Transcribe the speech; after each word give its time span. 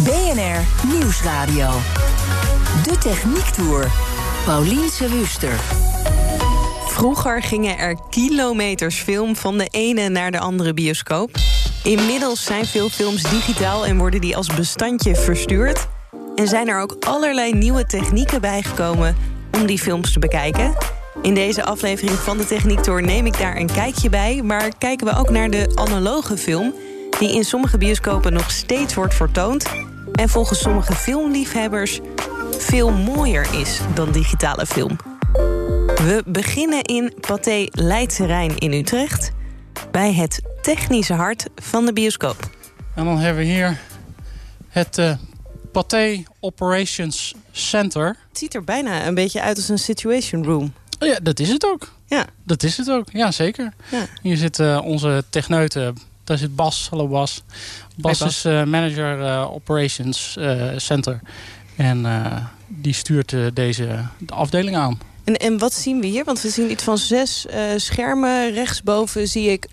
BNR 0.00 0.88
Nieuwsradio. 0.92 1.70
De 2.82 2.98
Techniek 2.98 3.44
Tour. 3.44 3.90
Paulien 4.44 4.90
Wuster. 4.98 5.60
Vroeger 6.86 7.42
gingen 7.42 7.78
er 7.78 7.96
kilometers 8.10 9.00
film 9.00 9.36
van 9.36 9.58
de 9.58 9.66
ene 9.70 10.08
naar 10.08 10.30
de 10.30 10.38
andere 10.38 10.74
bioscoop. 10.74 11.30
Inmiddels 11.84 12.44
zijn 12.44 12.66
veel 12.66 12.88
films 12.88 13.22
digitaal 13.22 13.86
en 13.86 13.98
worden 13.98 14.20
die 14.20 14.36
als 14.36 14.54
bestandje 14.54 15.16
verstuurd. 15.16 15.88
En 16.34 16.48
zijn 16.48 16.68
er 16.68 16.80
ook 16.80 16.96
allerlei 17.00 17.52
nieuwe 17.52 17.86
technieken 17.86 18.40
bijgekomen 18.40 19.16
om 19.52 19.66
die 19.66 19.78
films 19.78 20.12
te 20.12 20.18
bekijken. 20.18 20.76
In 21.22 21.34
deze 21.34 21.64
aflevering 21.64 22.16
van 22.16 22.38
de 22.38 22.46
Techniek 22.46 22.80
Tour 22.80 23.02
neem 23.02 23.26
ik 23.26 23.38
daar 23.38 23.56
een 23.56 23.72
kijkje 23.72 24.08
bij, 24.08 24.42
maar 24.42 24.68
kijken 24.78 25.06
we 25.06 25.16
ook 25.16 25.30
naar 25.30 25.50
de 25.50 25.72
analoge 25.74 26.36
film, 26.36 26.74
die 27.22 27.34
in 27.34 27.44
sommige 27.44 27.78
bioscopen 27.78 28.32
nog 28.32 28.50
steeds 28.50 28.94
wordt 28.94 29.14
vertoond 29.14 29.66
en 30.12 30.28
volgens 30.28 30.60
sommige 30.60 30.92
filmliefhebbers 30.92 32.00
veel 32.58 32.90
mooier 32.92 33.54
is 33.60 33.80
dan 33.94 34.12
digitale 34.12 34.66
film. 34.66 34.96
We 35.94 36.22
beginnen 36.26 36.82
in 36.82 37.14
Pathé 37.20 37.66
Leidse 37.70 38.26
Rijn 38.26 38.58
in 38.58 38.72
Utrecht, 38.72 39.30
bij 39.90 40.12
het 40.12 40.42
technische 40.62 41.12
hart 41.12 41.46
van 41.54 41.86
de 41.86 41.92
bioscoop. 41.92 42.50
En 42.94 43.04
dan 43.04 43.18
hebben 43.18 43.42
we 43.42 43.50
hier 43.50 43.80
het 44.68 44.98
uh, 44.98 45.14
Pathé 45.72 46.22
Operations 46.40 47.34
Center. 47.50 48.06
Het 48.28 48.38
ziet 48.38 48.54
er 48.54 48.64
bijna 48.64 49.06
een 49.06 49.14
beetje 49.14 49.42
uit 49.42 49.56
als 49.56 49.68
een 49.68 49.78
situation 49.78 50.44
room. 50.44 50.72
Oh 50.98 51.08
ja, 51.08 51.18
dat 51.22 51.40
is 51.40 51.48
het 51.48 51.66
ook. 51.66 51.92
Ja. 52.06 52.26
Dat 52.44 52.62
is 52.62 52.76
het 52.76 52.90
ook, 52.90 53.08
ja 53.12 53.30
zeker. 53.30 53.72
Ja. 53.90 54.06
Hier 54.22 54.36
zit 54.36 54.58
uh, 54.58 54.80
onze 54.84 55.24
techneuten. 55.30 56.10
Daar 56.24 56.38
zit 56.38 56.56
Bas. 56.56 56.86
Hallo 56.90 57.08
Bas. 57.08 57.42
Bas, 57.96 58.18
Bas. 58.18 58.28
is 58.28 58.44
uh, 58.44 58.64
manager 58.64 59.18
uh, 59.18 59.54
Operations 59.54 60.38
Center. 60.76 61.20
En 61.76 62.06
die 62.68 62.92
stuurt 62.92 63.34
deze 63.54 64.06
de 64.18 64.34
afdeling 64.34 64.76
aan. 64.76 65.00
En, 65.24 65.36
en 65.36 65.58
wat 65.58 65.74
zien 65.74 66.00
we 66.00 66.06
hier? 66.06 66.24
Want 66.24 66.40
we 66.40 66.48
zien 66.48 66.70
iets 66.70 66.84
van 66.84 66.98
zes 66.98 67.46
schermen. 67.76 68.52
Rechtsboven 68.52 69.28
zie 69.28 69.50
ik 69.50 69.66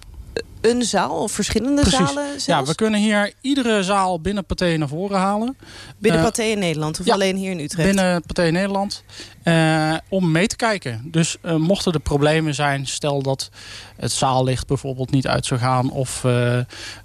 een 0.61 0.83
zaal 0.83 1.21
of 1.21 1.31
verschillende 1.31 1.81
Precies. 1.81 1.97
zalen 1.97 2.25
zelfs? 2.25 2.45
Ja, 2.45 2.63
we 2.63 2.75
kunnen 2.75 2.99
hier 2.99 3.33
iedere 3.41 3.83
zaal 3.83 4.21
binnen 4.21 4.45
Pathé 4.45 4.77
naar 4.77 4.87
voren 4.87 5.19
halen. 5.19 5.57
Binnen 5.97 6.19
Uh, 6.19 6.25
Pathé 6.25 6.43
in 6.43 6.59
Nederland 6.59 6.99
of 6.99 7.05
ja, 7.05 7.13
alleen 7.13 7.35
hier 7.35 7.51
in 7.51 7.59
Utrecht? 7.59 7.87
Binnen 7.87 8.21
Pathé 8.21 8.49
Nederland. 8.49 9.03
Uh, 9.43 9.95
om 10.09 10.31
mee 10.31 10.47
te 10.47 10.55
kijken. 10.55 11.01
Dus 11.05 11.37
uh, 11.45 11.55
mochten 11.55 11.93
er 11.93 11.99
problemen 11.99 12.55
zijn, 12.55 12.87
stel 12.87 13.21
dat 13.21 13.49
het 13.95 14.11
zaallicht 14.11 14.67
bijvoorbeeld 14.67 15.11
niet 15.11 15.27
uit 15.27 15.45
zou 15.45 15.59
gaan. 15.59 15.91
Of 15.91 16.21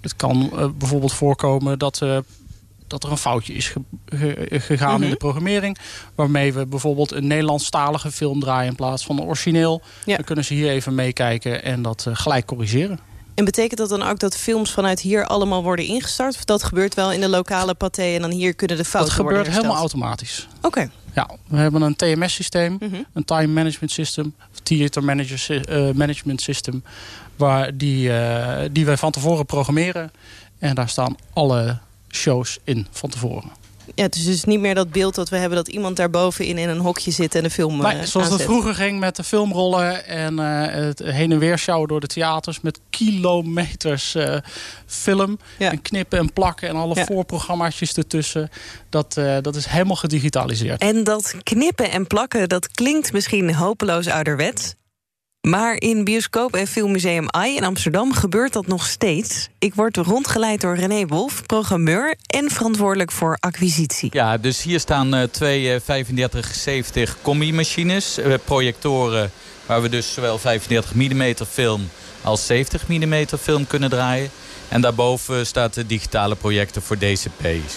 het 0.01 0.17
kan 0.17 0.51
bijvoorbeeld 0.79 1.13
voorkomen 1.13 1.79
dat 1.79 2.03
dat 2.87 3.05
er 3.05 3.11
een 3.11 3.17
foutje 3.17 3.55
is 3.55 3.69
ge 3.69 3.81
ge 4.07 4.47
gegaan 4.49 4.89
mm 4.89 4.95
-hmm. 4.95 5.05
in 5.05 5.11
de 5.11 5.17
programmering. 5.17 5.79
Waarmee 6.15 6.53
we 6.53 6.67
bijvoorbeeld 6.67 7.13
een 7.13 7.27
Nederlandstalige 7.27 8.11
film 8.11 8.41
draaien 8.41 8.71
in 8.71 8.77
plaats 8.77 9.05
van 9.05 9.19
een 9.19 9.25
origineel. 9.25 9.83
Ja. 10.05 10.17
Dan 10.17 10.25
kunnen 10.25 10.45
ze 10.45 10.55
hier 10.55 10.71
even 10.71 10.95
meekijken 10.95 11.63
en 11.63 11.83
dat 11.83 12.05
uh, 12.09 12.17
gelijk 12.17 12.47
corrigeren. 12.47 12.99
En 13.35 13.45
betekent 13.45 13.79
dat 13.79 13.89
dan 13.89 14.03
ook 14.03 14.19
dat 14.19 14.37
films 14.37 14.71
vanuit 14.73 15.01
hier 15.01 15.27
allemaal 15.27 15.63
worden 15.63 15.85
ingestart? 15.85 16.35
Of 16.37 16.45
dat 16.45 16.63
gebeurt 16.63 16.95
wel 16.95 17.13
in 17.13 17.21
de 17.21 17.29
lokale 17.29 17.75
pathé 17.75 18.15
en 18.15 18.21
dan 18.21 18.31
hier 18.31 18.55
kunnen 18.55 18.77
de 18.77 18.85
fouten 18.85 19.17
worden 19.17 19.35
Dat 19.35 19.45
gebeurt 19.45 19.63
helemaal 19.63 19.81
automatisch. 19.83 20.49
Oké. 20.57 20.67
Okay. 20.67 20.91
Ja, 21.15 21.31
we 21.47 21.57
hebben 21.57 21.83
een 21.83 21.97
TMS-systeem, 21.97 22.73
Mhm. 22.73 22.85
mm 22.85 22.91
-hmm. 22.91 23.07
een 23.13 23.25
Time 23.25 23.47
Management 23.47 23.93
System, 23.93 24.35
Theater 24.63 25.05
Manager, 25.05 25.89
uh, 25.89 25.95
Management 25.95 26.41
System, 26.41 26.85
waar 27.37 27.77
die, 27.77 28.09
uh, 28.09 28.59
die 28.71 28.85
wij 28.85 28.97
van 28.97 29.11
tevoren 29.11 29.47
programmeren. 29.47 30.13
En 30.59 30.75
daar 30.75 30.89
staan 30.89 31.17
alle 31.33 31.79
shows 32.11 32.59
in 32.65 32.87
van 32.91 33.11
tevoren. 33.11 33.51
Ja, 33.95 34.09
dus 34.09 34.21
het 34.21 34.35
is 34.35 34.45
niet 34.45 34.61
meer 34.61 34.75
dat 34.75 34.91
beeld 34.91 35.15
dat 35.15 35.29
we 35.29 35.37
hebben... 35.37 35.59
dat 35.59 35.69
iemand 35.69 35.97
daarbovenin 35.97 36.59
in 36.59 36.69
een 36.69 36.79
hokje 36.79 37.11
zit 37.11 37.35
en 37.35 37.43
de 37.43 37.51
film 37.51 37.77
nee, 37.77 37.97
uh, 37.97 38.03
Zoals 38.03 38.15
aanzet. 38.15 38.33
het 38.33 38.43
vroeger 38.43 38.75
ging 38.75 39.01
met 39.01 39.17
de 39.17 39.25
filmrollen... 39.25 40.07
en 40.07 40.35
uh, 40.35 40.67
het 40.67 40.99
heen 40.99 41.33
en 41.33 41.39
weer 41.39 41.59
sjouwen 41.59 41.89
door 41.89 42.01
de 42.01 42.07
theaters... 42.07 42.61
met 42.61 42.81
kilometers 42.91 44.15
uh, 44.15 44.37
film 44.87 45.39
ja. 45.59 45.71
en 45.71 45.83
knippen 45.83 46.19
en 46.19 46.33
plakken... 46.33 46.69
en 46.69 46.77
alle 46.77 46.95
ja. 46.95 47.05
voorprogramma's 47.05 47.81
ertussen. 47.81 48.49
Dat, 48.89 49.17
uh, 49.19 49.37
dat 49.43 49.57
is 49.57 49.67
helemaal 49.67 49.97
gedigitaliseerd. 49.97 50.81
En 50.81 51.05
dat 51.05 51.35
knippen 51.43 51.91
en 51.91 52.07
plakken, 52.07 52.49
dat 52.49 52.69
klinkt 52.69 53.13
misschien 53.13 53.55
hopeloos 53.55 54.09
ouderwets... 54.09 54.75
Maar 55.49 55.75
in 55.81 56.05
Bioscoop 56.05 56.55
en 56.55 56.67
Filmmuseum 56.67 57.27
AI 57.31 57.57
in 57.57 57.65
Amsterdam 57.65 58.13
gebeurt 58.13 58.53
dat 58.53 58.67
nog 58.67 58.87
steeds. 58.87 59.49
Ik 59.59 59.75
word 59.75 59.97
rondgeleid 59.97 60.61
door 60.61 60.77
René 60.77 61.07
Wolf, 61.07 61.47
programmeur 61.47 62.15
en 62.27 62.51
verantwoordelijk 62.51 63.13
voor 63.13 63.37
acquisitie. 63.41 64.09
Ja, 64.13 64.37
dus 64.37 64.63
hier 64.63 64.81
staan 64.81 65.15
uh, 65.15 65.23
twee 65.23 65.75
uh, 65.75 65.81
3570 65.81 67.17
combi-machines, 67.23 68.19
uh, 68.19 68.35
projectoren... 68.45 69.31
waar 69.67 69.83
we 69.83 69.89
dus 69.89 70.13
zowel 70.13 70.39
35 70.39 70.95
mm 70.95 71.35
film 71.49 71.89
als 72.23 72.47
70 72.47 72.89
mm 72.89 73.27
film 73.41 73.67
kunnen 73.67 73.91
draaien. 73.91 74.31
En 74.69 74.81
daarboven 74.81 75.47
staat 75.47 75.75
de 75.75 75.87
digitale 75.87 76.35
projector 76.35 76.83
voor 76.83 76.99
DCP's. 76.99 77.75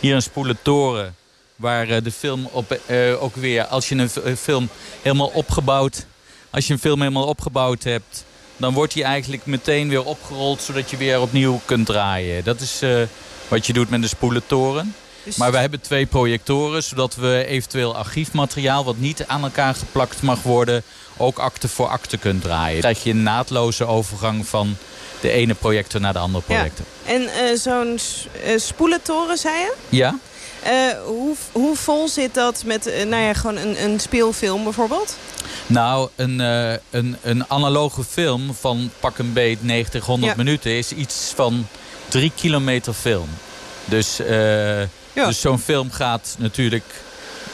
Hier 0.00 0.14
een 0.14 0.22
spoelentoren 0.22 1.14
waar 1.56 1.88
uh, 1.88 1.96
de 2.02 2.12
film 2.12 2.48
op, 2.52 2.80
uh, 2.90 3.22
ook 3.22 3.36
weer... 3.36 3.64
als 3.64 3.88
je 3.88 4.08
een 4.24 4.36
film 4.36 4.68
helemaal 5.02 5.30
opgebouwd 5.34 6.06
als 6.50 6.66
je 6.66 6.72
een 6.72 6.78
film 6.78 7.00
helemaal 7.00 7.26
opgebouwd 7.26 7.82
hebt... 7.82 8.24
dan 8.56 8.74
wordt 8.74 8.92
die 8.92 9.04
eigenlijk 9.04 9.46
meteen 9.46 9.88
weer 9.88 10.04
opgerold... 10.04 10.62
zodat 10.62 10.90
je 10.90 10.96
weer 10.96 11.20
opnieuw 11.20 11.60
kunt 11.64 11.86
draaien. 11.86 12.44
Dat 12.44 12.60
is 12.60 12.82
uh, 12.82 13.02
wat 13.48 13.66
je 13.66 13.72
doet 13.72 13.90
met 13.90 14.02
de 14.02 14.08
spoelentoren. 14.08 14.94
Dus... 15.24 15.36
Maar 15.36 15.50
we 15.50 15.58
hebben 15.58 15.80
twee 15.80 16.06
projectoren... 16.06 16.82
zodat 16.82 17.14
we 17.14 17.44
eventueel 17.46 17.96
archiefmateriaal... 17.96 18.84
wat 18.84 18.98
niet 18.98 19.24
aan 19.26 19.42
elkaar 19.42 19.74
geplakt 19.74 20.22
mag 20.22 20.42
worden... 20.42 20.82
ook 21.16 21.38
acte 21.38 21.68
voor 21.68 21.86
acte 21.86 22.16
kunt 22.16 22.42
draaien. 22.42 22.82
Dan 22.82 22.90
krijg 22.90 23.04
je 23.04 23.10
een 23.10 23.22
naadloze 23.22 23.86
overgang 23.86 24.46
van 24.46 24.76
de 25.20 25.30
ene 25.30 25.54
projector 25.54 26.00
naar 26.00 26.12
de 26.12 26.18
andere 26.18 26.44
projector. 26.44 26.86
Ja. 27.04 27.12
En 27.12 27.22
uh, 27.22 27.58
zo'n 27.58 27.98
uh, 28.46 28.58
spoelentoren, 28.58 29.38
zei 29.38 29.58
je? 29.58 29.74
Ja. 29.88 30.18
Uh, 30.66 31.04
hoe, 31.04 31.36
hoe 31.52 31.76
vol 31.76 32.08
zit 32.08 32.34
dat 32.34 32.62
met 32.64 32.86
uh, 32.86 33.04
nou 33.04 33.22
ja, 33.22 33.32
gewoon 33.34 33.56
een, 33.56 33.84
een 33.84 34.00
speelfilm 34.00 34.64
bijvoorbeeld? 34.64 35.16
Nou, 35.66 36.08
een, 36.16 36.40
uh, 36.40 36.72
een, 36.90 37.16
een 37.22 37.50
analoge 37.50 38.04
film 38.04 38.54
van 38.54 38.90
pak 39.00 39.18
een 39.18 39.32
beet 39.32 39.62
90, 39.62 40.04
100 40.04 40.32
ja. 40.32 40.36
minuten... 40.36 40.70
is 40.70 40.92
iets 40.92 41.32
van 41.34 41.66
drie 42.08 42.32
kilometer 42.34 42.92
film. 42.92 43.28
Dus, 43.84 44.16
ja. 44.16 45.26
dus 45.26 45.40
zo'n 45.40 45.58
film 45.58 45.90
gaat 45.90 46.36
natuurlijk 46.38 46.84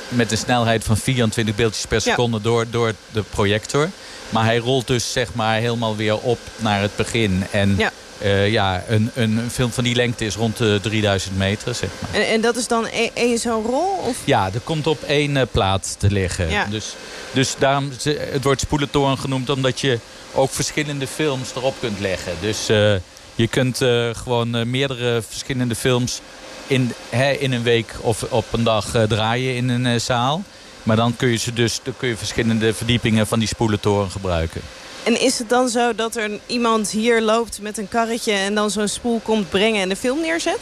met 0.08 0.30
een 0.30 0.38
snelheid 0.38 0.84
van 0.84 0.96
24 0.96 1.54
beeldjes 1.54 1.86
per 1.86 2.00
seconde... 2.00 2.36
Ja. 2.36 2.42
Door, 2.42 2.66
door 2.70 2.92
de 3.12 3.22
projector. 3.22 3.90
Maar 4.28 4.44
hij 4.44 4.56
rolt 4.56 4.86
dus 4.86 5.12
zeg 5.12 5.34
maar 5.34 5.56
helemaal 5.56 5.96
weer 5.96 6.18
op 6.18 6.38
naar 6.56 6.80
het 6.80 6.96
begin. 6.96 7.46
En. 7.50 7.78
Uh, 8.22 8.50
ja, 8.50 8.84
een, 8.88 9.10
een 9.14 9.50
film 9.50 9.70
van 9.70 9.84
die 9.84 9.94
lengte 9.94 10.24
is 10.24 10.34
rond 10.34 10.56
de 10.56 10.78
3000 10.82 11.36
meter, 11.36 11.74
zeg 11.74 11.90
maar. 12.00 12.20
En, 12.20 12.28
en 12.28 12.40
dat 12.40 12.56
is 12.56 12.68
dan 12.68 12.86
één 13.14 13.38
zo'n 13.38 13.64
rol? 13.64 13.96
Of? 14.06 14.16
Ja, 14.24 14.50
dat 14.50 14.64
komt 14.64 14.86
op 14.86 15.02
één 15.02 15.36
uh, 15.36 15.42
plaat 15.50 15.96
te 15.98 16.10
liggen. 16.10 16.50
Ja. 16.50 16.64
Dus, 16.64 16.94
dus 17.32 17.54
daarom, 17.58 17.90
het 18.30 18.44
wordt 18.44 18.60
spoelentoren 18.60 19.18
genoemd 19.18 19.50
omdat 19.50 19.80
je 19.80 19.98
ook 20.34 20.50
verschillende 20.50 21.06
films 21.06 21.54
erop 21.54 21.74
kunt 21.80 22.00
leggen. 22.00 22.32
Dus 22.40 22.70
uh, 22.70 22.94
je 23.34 23.48
kunt 23.48 23.76
gewoon 24.12 24.70
meerdere 24.70 25.22
verschillende 25.28 25.74
films 25.74 26.20
in, 26.66 26.92
hè, 27.08 27.30
in 27.30 27.52
een 27.52 27.62
week 27.62 27.94
of 28.00 28.22
op 28.22 28.52
een 28.52 28.64
dag 28.64 28.90
draaien 29.08 29.54
in 29.54 29.68
een 29.68 30.00
zaal. 30.00 30.42
Maar 30.82 30.96
dan 30.96 31.16
kun 31.16 31.28
je, 31.28 31.36
ze 31.36 31.52
dus, 31.52 31.80
dan 31.82 31.94
kun 31.96 32.08
je 32.08 32.16
verschillende 32.16 32.74
verdiepingen 32.74 33.26
van 33.26 33.38
die 33.38 33.48
spoelentoren 33.48 34.10
gebruiken. 34.10 34.60
En 35.06 35.20
is 35.20 35.38
het 35.38 35.48
dan 35.48 35.68
zo 35.68 35.94
dat 35.94 36.16
er 36.16 36.30
iemand 36.46 36.90
hier 36.90 37.22
loopt 37.22 37.60
met 37.60 37.78
een 37.78 37.88
karretje... 37.88 38.32
en 38.32 38.54
dan 38.54 38.70
zo'n 38.70 38.88
spoel 38.88 39.20
komt 39.22 39.48
brengen 39.48 39.82
en 39.82 39.88
de 39.88 39.96
film 39.96 40.20
neerzet? 40.20 40.60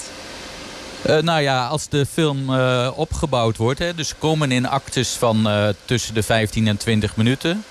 Uh, 1.06 1.18
nou 1.18 1.40
ja, 1.40 1.66
als 1.66 1.88
de 1.88 2.06
film 2.06 2.50
uh, 2.50 2.90
opgebouwd 2.94 3.56
wordt... 3.56 3.78
Hè, 3.78 3.94
dus 3.94 4.14
komen 4.18 4.52
in 4.52 4.66
actes 4.66 5.08
van 5.08 5.48
uh, 5.48 5.68
tussen 5.84 6.14
de 6.14 6.22
15 6.22 6.68
en 6.68 6.76
20 6.76 7.16
minuten. 7.16 7.64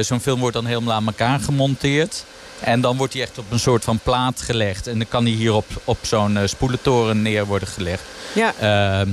zo'n 0.00 0.20
film 0.20 0.40
wordt 0.40 0.54
dan 0.54 0.66
helemaal 0.66 0.94
aan 0.94 1.06
elkaar 1.06 1.40
gemonteerd. 1.40 2.24
En 2.60 2.80
dan 2.80 2.96
wordt 2.96 3.12
hij 3.12 3.22
echt 3.22 3.38
op 3.38 3.50
een 3.50 3.60
soort 3.60 3.84
van 3.84 3.98
plaat 4.02 4.40
gelegd. 4.40 4.86
En 4.86 4.98
dan 4.98 5.08
kan 5.08 5.24
hij 5.24 5.32
hier 5.32 5.54
op, 5.54 5.66
op 5.84 5.98
zo'n 6.02 6.38
spoelentoren 6.44 7.22
neer 7.22 7.46
worden 7.46 7.68
gelegd. 7.68 8.02
Ja. 8.32 8.54
Ehm, 8.60 9.10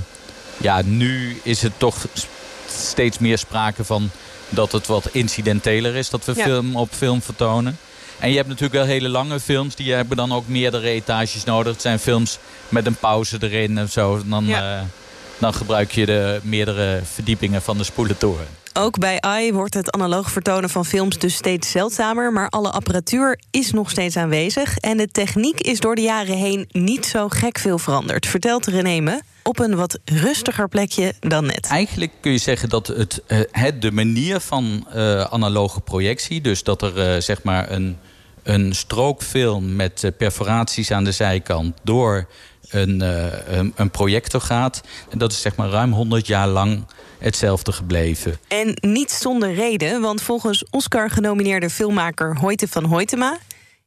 ja, 0.58 0.82
nu 0.86 1.40
is 1.44 1.62
het 1.62 1.74
toch 1.78 2.06
steeds 2.68 3.18
meer 3.18 3.38
sprake 3.38 3.84
van 3.84 4.12
dat 4.54 4.72
het 4.72 4.88
wat 4.88 5.10
incidenteler 5.12 5.96
is 5.96 6.10
dat 6.10 6.26
we 6.26 6.36
film 6.36 6.76
op 6.76 6.90
film 6.92 7.22
vertonen. 7.22 7.78
En 8.20 8.30
je 8.30 8.36
hebt 8.36 8.48
natuurlijk 8.48 8.74
wel 8.74 8.86
hele 8.86 9.10
lange 9.10 9.40
films. 9.40 9.76
Die 9.76 9.94
hebben 9.94 10.18
dan 10.18 10.34
ook 10.34 10.48
meerdere 10.48 10.90
etages 10.90 11.44
nodig. 11.44 11.74
Het 11.74 11.82
zijn 11.82 12.00
films 12.00 12.40
met 12.70 12.86
een 12.86 12.96
pauze 12.96 13.38
erin 13.40 13.78
en 13.78 13.90
zo. 13.90 14.22
Dan, 14.26 14.50
eh, 14.50 14.82
dan 15.38 15.54
gebruik 15.54 15.92
je 15.92 16.06
de 16.06 16.40
meerdere 16.44 17.02
verdiepingen 17.04 17.62
van 17.62 17.78
de 17.78 17.84
spoelentoren. 17.84 18.48
Ook 18.74 19.00
bij 19.00 19.22
AI 19.22 19.54
wordt 19.54 19.74
het 19.74 19.92
analoog 19.92 20.32
vertonen 20.32 20.70
van 20.70 20.86
films 20.86 21.18
dus 21.18 21.36
steeds 21.36 21.72
zeldzamer. 21.72 22.32
Maar 22.32 22.50
alle 22.50 22.72
apparatuur 22.72 23.40
is 23.52 23.72
nog 23.72 23.90
steeds 23.90 24.18
aanwezig. 24.18 24.78
En 24.78 24.98
de 24.98 25.08
techniek 25.08 25.60
is 25.60 25.80
door 25.80 25.96
de 25.96 26.02
jaren 26.02 26.38
heen 26.38 26.66
niet 26.72 27.06
zo 27.06 27.30
gek 27.30 27.58
veel 27.58 27.80
veranderd. 27.80 28.28
Vertelt 28.28 28.66
René 28.66 29.00
me 29.00 29.22
op 29.44 29.60
een 29.60 29.76
wat 29.76 30.00
rustiger 30.06 30.70
plekje 30.70 31.14
dan 31.20 31.46
net. 31.46 31.68
Eigenlijk 31.70 32.12
kun 32.22 32.32
je 32.32 32.38
zeggen 32.38 32.70
dat 32.70 32.88
het, 32.88 33.22
het 33.28 33.52
eh, 33.52 33.72
de 33.80 33.92
manier 33.92 34.40
van 34.40 34.88
uh, 34.96 35.22
analoge 35.22 35.82
projectie... 35.82 36.42
dus 36.42 36.64
dat 36.64 36.82
er 36.82 37.16
uh, 37.16 37.22
zeg 37.22 37.44
maar 37.44 37.72
een, 37.72 37.98
een 38.44 38.76
strookfilm 38.76 39.76
met 39.76 40.12
perforaties 40.18 40.92
aan 40.92 41.04
de 41.04 41.12
zijkant... 41.12 41.78
door 41.84 42.28
een, 42.70 43.00
een, 43.58 43.74
een 43.76 43.90
projector 43.90 44.42
gaat. 44.42 44.82
En 45.10 45.18
dat 45.18 45.32
is 45.32 45.42
zeg 45.42 45.56
maar 45.56 45.70
ruim 45.70 45.92
100 45.92 46.28
jaar 46.28 46.48
lang 46.48 46.86
hetzelfde 47.20 47.72
gebleven. 47.72 48.38
En 48.48 48.78
niet 48.82 49.12
zonder 49.12 49.54
reden, 49.54 50.02
want 50.02 50.22
volgens 50.22 50.66
Oscar-genomineerde 50.70 51.70
filmmaker 51.70 52.38
Hoyte 52.38 52.68
van 52.68 52.84
Hoytema... 52.84 53.38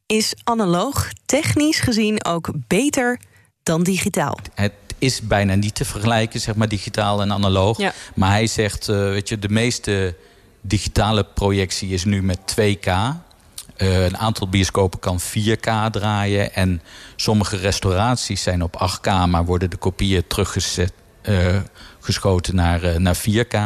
is 0.06 0.35
analoog 0.44 1.11
technisch 1.26 1.81
gezien 1.81 2.25
ook 2.25 2.50
beter 2.67 3.19
dan 3.62 3.82
digitaal. 3.82 4.38
Het 4.55 4.73
is 4.99 5.21
bijna 5.21 5.55
niet 5.55 5.75
te 5.75 5.85
vergelijken, 5.85 6.41
zeg 6.41 6.55
maar, 6.55 6.69
digitaal 6.69 7.21
en 7.21 7.33
analoog. 7.33 7.79
Ja. 7.79 7.93
Maar 8.15 8.31
hij 8.31 8.47
zegt, 8.47 8.89
uh, 8.89 8.97
weet 8.97 9.29
je, 9.29 9.39
de 9.39 9.49
meeste 9.49 10.17
digitale 10.61 11.25
projectie 11.25 11.89
is 11.89 12.05
nu 12.05 12.23
met 12.23 12.39
2K. 12.39 12.87
Uh, 12.87 14.05
een 14.05 14.17
aantal 14.17 14.49
bioscopen 14.49 14.99
kan 14.99 15.21
4K 15.21 15.91
draaien. 15.91 16.55
En 16.55 16.83
sommige 17.17 17.57
restauraties 17.57 18.43
zijn 18.43 18.63
op 18.63 18.91
8K, 18.91 19.11
maar 19.29 19.45
worden 19.45 19.71
de 19.71 19.77
kopieën 19.77 20.27
teruggezet. 20.27 20.93
Uh, 21.23 21.57
geschoten 22.01 22.55
naar, 22.55 23.01
naar 23.01 23.17
4K. 23.17 23.57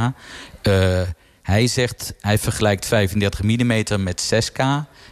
hij 1.42 1.66
zegt, 1.66 2.14
hij 2.20 2.38
vergelijkt 2.38 2.86
35 2.86 3.42
mm 3.42 4.02
met 4.02 4.32
6K 4.34 4.62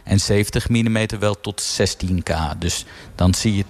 en 0.03 0.19
70 0.19 0.69
mm 0.69 1.07
wel 1.19 1.41
tot 1.41 1.79
16K. 1.81 2.57
Dus 2.57 2.85
dan 3.15 3.33
zie 3.33 3.55
je 3.55 3.65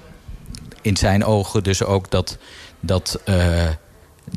in 0.81 0.97
zijn 0.97 1.25
ogen 1.25 1.63
dus 1.63 1.83
ook 1.83 2.11
dat, 2.11 2.37
dat 2.79 3.19
uh, 3.25 3.67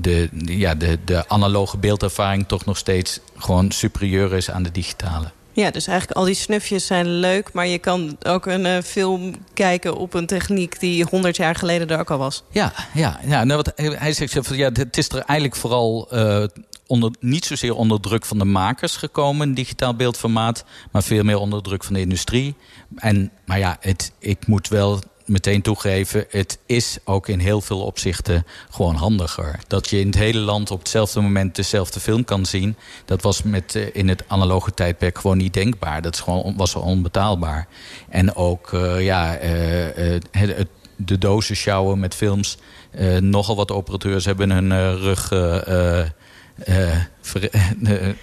de, 0.00 0.28
ja, 0.32 0.74
de, 0.74 0.98
de 1.04 1.28
analoge 1.28 1.78
beeldervaring 1.78 2.48
toch 2.48 2.64
nog 2.64 2.76
steeds 2.76 3.20
gewoon 3.36 3.70
superieur 3.70 4.32
is 4.34 4.50
aan 4.50 4.62
de 4.62 4.70
digitale. 4.70 5.30
Ja, 5.54 5.70
dus 5.70 5.86
eigenlijk 5.86 6.18
al 6.18 6.24
die 6.24 6.34
snufjes 6.34 6.86
zijn 6.86 7.06
leuk... 7.06 7.52
maar 7.52 7.66
je 7.66 7.78
kan 7.78 8.16
ook 8.22 8.46
een 8.46 8.64
uh, 8.64 8.78
film 8.80 9.34
kijken 9.54 9.96
op 9.96 10.14
een 10.14 10.26
techniek... 10.26 10.80
die 10.80 11.04
100 11.10 11.36
jaar 11.36 11.54
geleden 11.54 11.88
er 11.88 11.98
ook 11.98 12.10
al 12.10 12.18
was. 12.18 12.42
Ja, 12.50 12.72
ja, 12.94 13.20
ja 13.24 13.44
nou 13.44 13.62
wat, 13.64 13.72
hij 13.76 14.12
zegt, 14.12 14.48
ja, 14.54 14.70
het 14.72 14.96
is 14.96 15.08
er 15.08 15.18
eigenlijk 15.18 15.56
vooral... 15.56 16.08
Uh, 16.12 16.44
onder, 16.86 17.10
niet 17.20 17.44
zozeer 17.44 17.74
onder 17.74 18.00
druk 18.00 18.24
van 18.24 18.38
de 18.38 18.44
makers 18.44 18.96
gekomen, 18.96 19.48
een 19.48 19.54
digitaal 19.54 19.94
beeldformaat... 19.94 20.64
maar 20.90 21.02
veel 21.02 21.22
meer 21.22 21.38
onder 21.38 21.62
druk 21.62 21.84
van 21.84 21.94
de 21.94 22.00
industrie. 22.00 22.54
En, 22.96 23.30
maar 23.44 23.58
ja, 23.58 23.76
het, 23.80 24.12
ik 24.18 24.46
moet 24.46 24.68
wel 24.68 25.00
meteen 25.26 25.62
toegeven, 25.62 26.26
het 26.30 26.58
is 26.66 26.98
ook 27.04 27.28
in 27.28 27.38
heel 27.38 27.60
veel 27.60 27.80
opzichten 27.80 28.46
gewoon 28.70 28.94
handiger. 28.94 29.58
Dat 29.66 29.90
je 29.90 30.00
in 30.00 30.06
het 30.06 30.16
hele 30.16 30.38
land 30.38 30.70
op 30.70 30.78
hetzelfde 30.78 31.20
moment 31.20 31.56
dezelfde 31.56 32.00
film 32.00 32.24
kan 32.24 32.46
zien... 32.46 32.76
dat 33.04 33.22
was 33.22 33.42
met, 33.42 33.74
uh, 33.74 33.86
in 33.92 34.08
het 34.08 34.24
analoge 34.26 34.74
tijdperk 34.74 35.18
gewoon 35.18 35.36
niet 35.36 35.54
denkbaar. 35.54 36.02
Dat 36.02 36.14
is 36.14 36.20
gewoon, 36.20 36.54
was 36.56 36.74
onbetaalbaar. 36.74 37.66
En 38.08 38.34
ook 38.34 38.72
uh, 38.72 39.04
ja, 39.04 39.42
uh, 39.42 40.20
het, 40.30 40.68
de 40.96 41.18
dozen 41.18 41.56
sjouwen 41.56 41.98
met 41.98 42.14
films. 42.14 42.58
nogal 43.20 43.56
wat 43.56 43.70
operateurs 43.70 44.24
hebben 44.24 44.50
hun 44.50 44.96
rug... 44.96 45.28
Ver, 47.20 47.50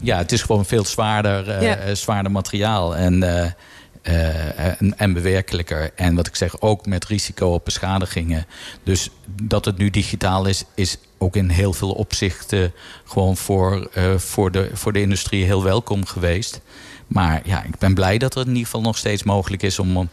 ja, 0.00 0.16
het 0.16 0.32
is 0.32 0.42
gewoon 0.42 0.64
veel 0.64 0.84
zwaarder, 0.84 1.62
ja. 1.62 1.94
zwaarder 1.94 2.32
materiaal. 2.32 2.96
En 2.96 3.22
uh, 4.02 4.80
en, 4.80 4.98
en, 4.98 5.12
bewerkelijker. 5.12 5.90
En 5.94 6.14
wat 6.14 6.26
ik 6.26 6.36
zeg, 6.36 6.60
ook 6.60 6.86
met 6.86 7.04
risico 7.04 7.52
op 7.52 7.64
beschadigingen. 7.64 8.46
Dus 8.82 9.10
dat 9.42 9.64
het 9.64 9.78
nu 9.78 9.90
digitaal 9.90 10.46
is, 10.46 10.64
is 10.74 10.98
ook 11.18 11.36
in 11.36 11.48
heel 11.48 11.72
veel 11.72 11.92
opzichten... 11.92 12.72
gewoon 13.04 13.36
voor, 13.36 13.88
uh, 13.94 14.16
voor, 14.16 14.50
de, 14.50 14.70
voor 14.72 14.92
de 14.92 15.00
industrie 15.00 15.44
heel 15.44 15.62
welkom 15.62 16.06
geweest. 16.06 16.60
Maar 17.06 17.40
ja, 17.44 17.62
ik 17.62 17.78
ben 17.78 17.94
blij 17.94 18.18
dat 18.18 18.34
het 18.34 18.44
in 18.44 18.52
ieder 18.52 18.64
geval 18.64 18.80
nog 18.80 18.98
steeds 18.98 19.22
mogelijk 19.22 19.62
is... 19.62 19.78
om 19.78 20.08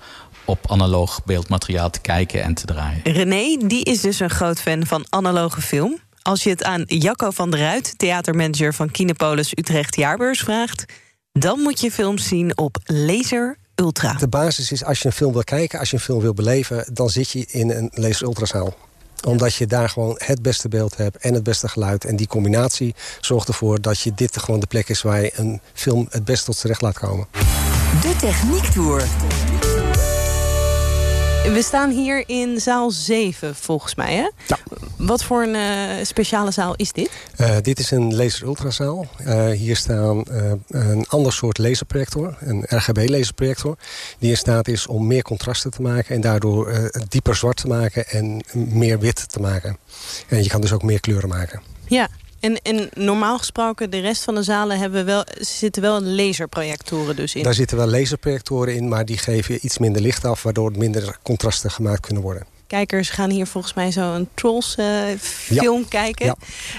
op 0.46 0.72
analoog 0.72 1.26
beeldmateriaal 1.26 1.90
te 1.90 2.02
kijken 2.02 2.44
en 2.44 2.54
te 2.54 2.66
draaien. 2.66 3.02
René, 3.04 3.68
die 3.68 3.84
is 3.84 4.02
dus 4.02 4.20
een 4.20 4.30
groot 4.30 4.62
fan 4.62 4.86
van 4.86 5.06
analoge 5.10 5.62
film. 5.62 5.98
Als 6.22 6.44
je 6.44 6.50
het 6.50 6.64
aan 6.64 6.84
Jacco 6.86 7.32
van 7.32 7.52
der 7.52 7.60
Ruit, 7.60 7.94
theatermanager 7.98 8.74
van 8.74 8.92
Kinepolis 8.92 9.52
Utrecht 9.58 9.96
Jaarbeurs 9.96 10.40
vraagt... 10.40 10.86
dan 11.32 11.60
moet 11.60 11.82
je 11.82 11.92
films 11.92 12.28
zien 12.28 12.58
op 12.58 12.78
laser 12.84 13.58
Ultra. 13.80 14.14
De 14.14 14.28
basis 14.28 14.72
is 14.72 14.84
als 14.84 15.00
je 15.00 15.06
een 15.06 15.14
film 15.14 15.34
wil 15.34 15.44
kijken, 15.44 15.80
als 15.80 15.90
je 15.90 15.96
een 15.96 16.02
film 16.02 16.22
wil 16.22 16.34
beleven... 16.34 16.86
dan 16.94 17.10
zit 17.10 17.30
je 17.30 17.46
in 17.48 17.70
een 17.70 17.92
Laser 17.94 18.28
Ultrazaal 18.28 18.76
omdat 19.26 19.56
je 19.56 19.68
daar 19.68 19.90
gewoon 19.90 20.16
het 20.18 20.42
beste 20.42 20.70
beeld 20.70 20.98
hebt 20.98 21.18
en 21.18 21.34
het 21.34 21.44
beste 21.44 21.68
geluid. 21.68 22.06
En 22.06 22.16
die 22.16 22.28
combinatie 22.28 22.96
zorgt 23.22 23.48
ervoor 23.48 23.82
dat 23.82 24.00
je 24.00 24.12
dit 24.16 24.38
gewoon 24.40 24.60
de 24.60 24.68
plek 24.68 24.90
is... 24.90 25.02
waar 25.02 25.22
je 25.22 25.32
een 25.36 25.62
film 25.74 26.08
het 26.10 26.26
beste 26.26 26.46
tot 26.46 26.56
z'n 26.56 26.68
recht 26.68 26.82
laat 26.82 27.00
komen. 27.00 27.28
De 28.02 28.16
Techniek 28.20 28.64
Tour. 28.64 29.08
We 31.54 31.62
staan 31.62 31.90
hier 31.90 32.24
in 32.30 32.60
zaal 32.60 32.92
7, 32.92 33.56
volgens 33.56 33.96
mij. 33.96 34.16
Hè? 34.16 34.30
Ja. 34.48 34.58
Wat 34.98 35.24
voor 35.24 35.44
een 35.44 35.56
uh, 35.56 36.06
speciale 36.06 36.52
zaal 36.52 36.76
is 36.76 36.92
dit? 36.92 37.10
Uh, 37.42 37.56
dit 37.62 37.80
is 37.80 37.92
een 37.92 38.16
laser-ultrazaal. 38.16 39.08
Uh, 39.22 39.50
hier 39.50 39.76
staan 39.76 40.24
een 40.68 41.06
ander 41.08 41.34
soort 41.34 41.58
laserprojector. 41.58 42.38
Een 42.40 42.64
RGB-laserprojector. 42.68 43.78
Die 44.20 44.30
in 44.30 44.38
staat 44.38 44.68
is 44.68 44.88
om 44.88 45.08
meer 45.08 45.22
contrasten 45.22 45.72
te 45.72 45.82
maken. 45.82 46.16
En 46.16 46.22
daardoor 46.22 46.92
dieper 47.10 47.36
zwart 47.36 47.58
te 47.58 47.68
maken 47.68 48.08
en 48.08 48.42
meer 48.54 49.00
wit 49.00 49.30
te 49.30 49.40
maken. 49.40 49.78
En 50.28 50.44
je 50.44 50.50
kan 50.50 50.62
dus 50.62 50.72
ook 50.72 50.84
meer 50.84 51.00
kleuren 51.00 51.30
maken. 51.30 51.62
Ja, 51.86 52.10
en, 52.40 52.62
en, 52.62 52.90
normaal 52.94 53.38
gesproken, 53.38 53.90
de 53.90 54.00
rest 54.00 54.24
van 54.24 54.36
de 54.36 54.44
zalen 54.44 54.80
hebben 54.80 55.06
wel, 55.06 55.26
zitten 55.40 55.82
wel 55.82 56.02
laserprojectoren 56.02 57.16
dus 57.16 57.36
in? 57.36 57.44
Daar 57.44 57.54
zitten 57.54 57.78
wel 57.78 57.88
laserprojectoren 57.88 58.76
in, 58.76 58.88
maar 58.88 59.06
die 59.06 59.18
geven 59.18 59.60
iets 59.62 59.78
minder 59.78 60.02
licht 60.02 60.26
af... 60.26 60.44
waardoor 60.44 60.72
minder 60.78 61.18
contrasten 61.24 61.72
gemaakt 61.72 62.00
kunnen 62.02 62.24
worden. 62.24 62.46
Kijkers 62.68 63.10
gaan 63.10 63.30
hier 63.30 63.48
volgens 63.48 63.74
mij 63.74 63.92
zo 63.92 64.14
een 64.14 64.30
Trolls 64.34 64.76
uh, 64.80 65.04
film 65.20 65.80
ja. 65.80 65.88
kijken. 65.90 66.36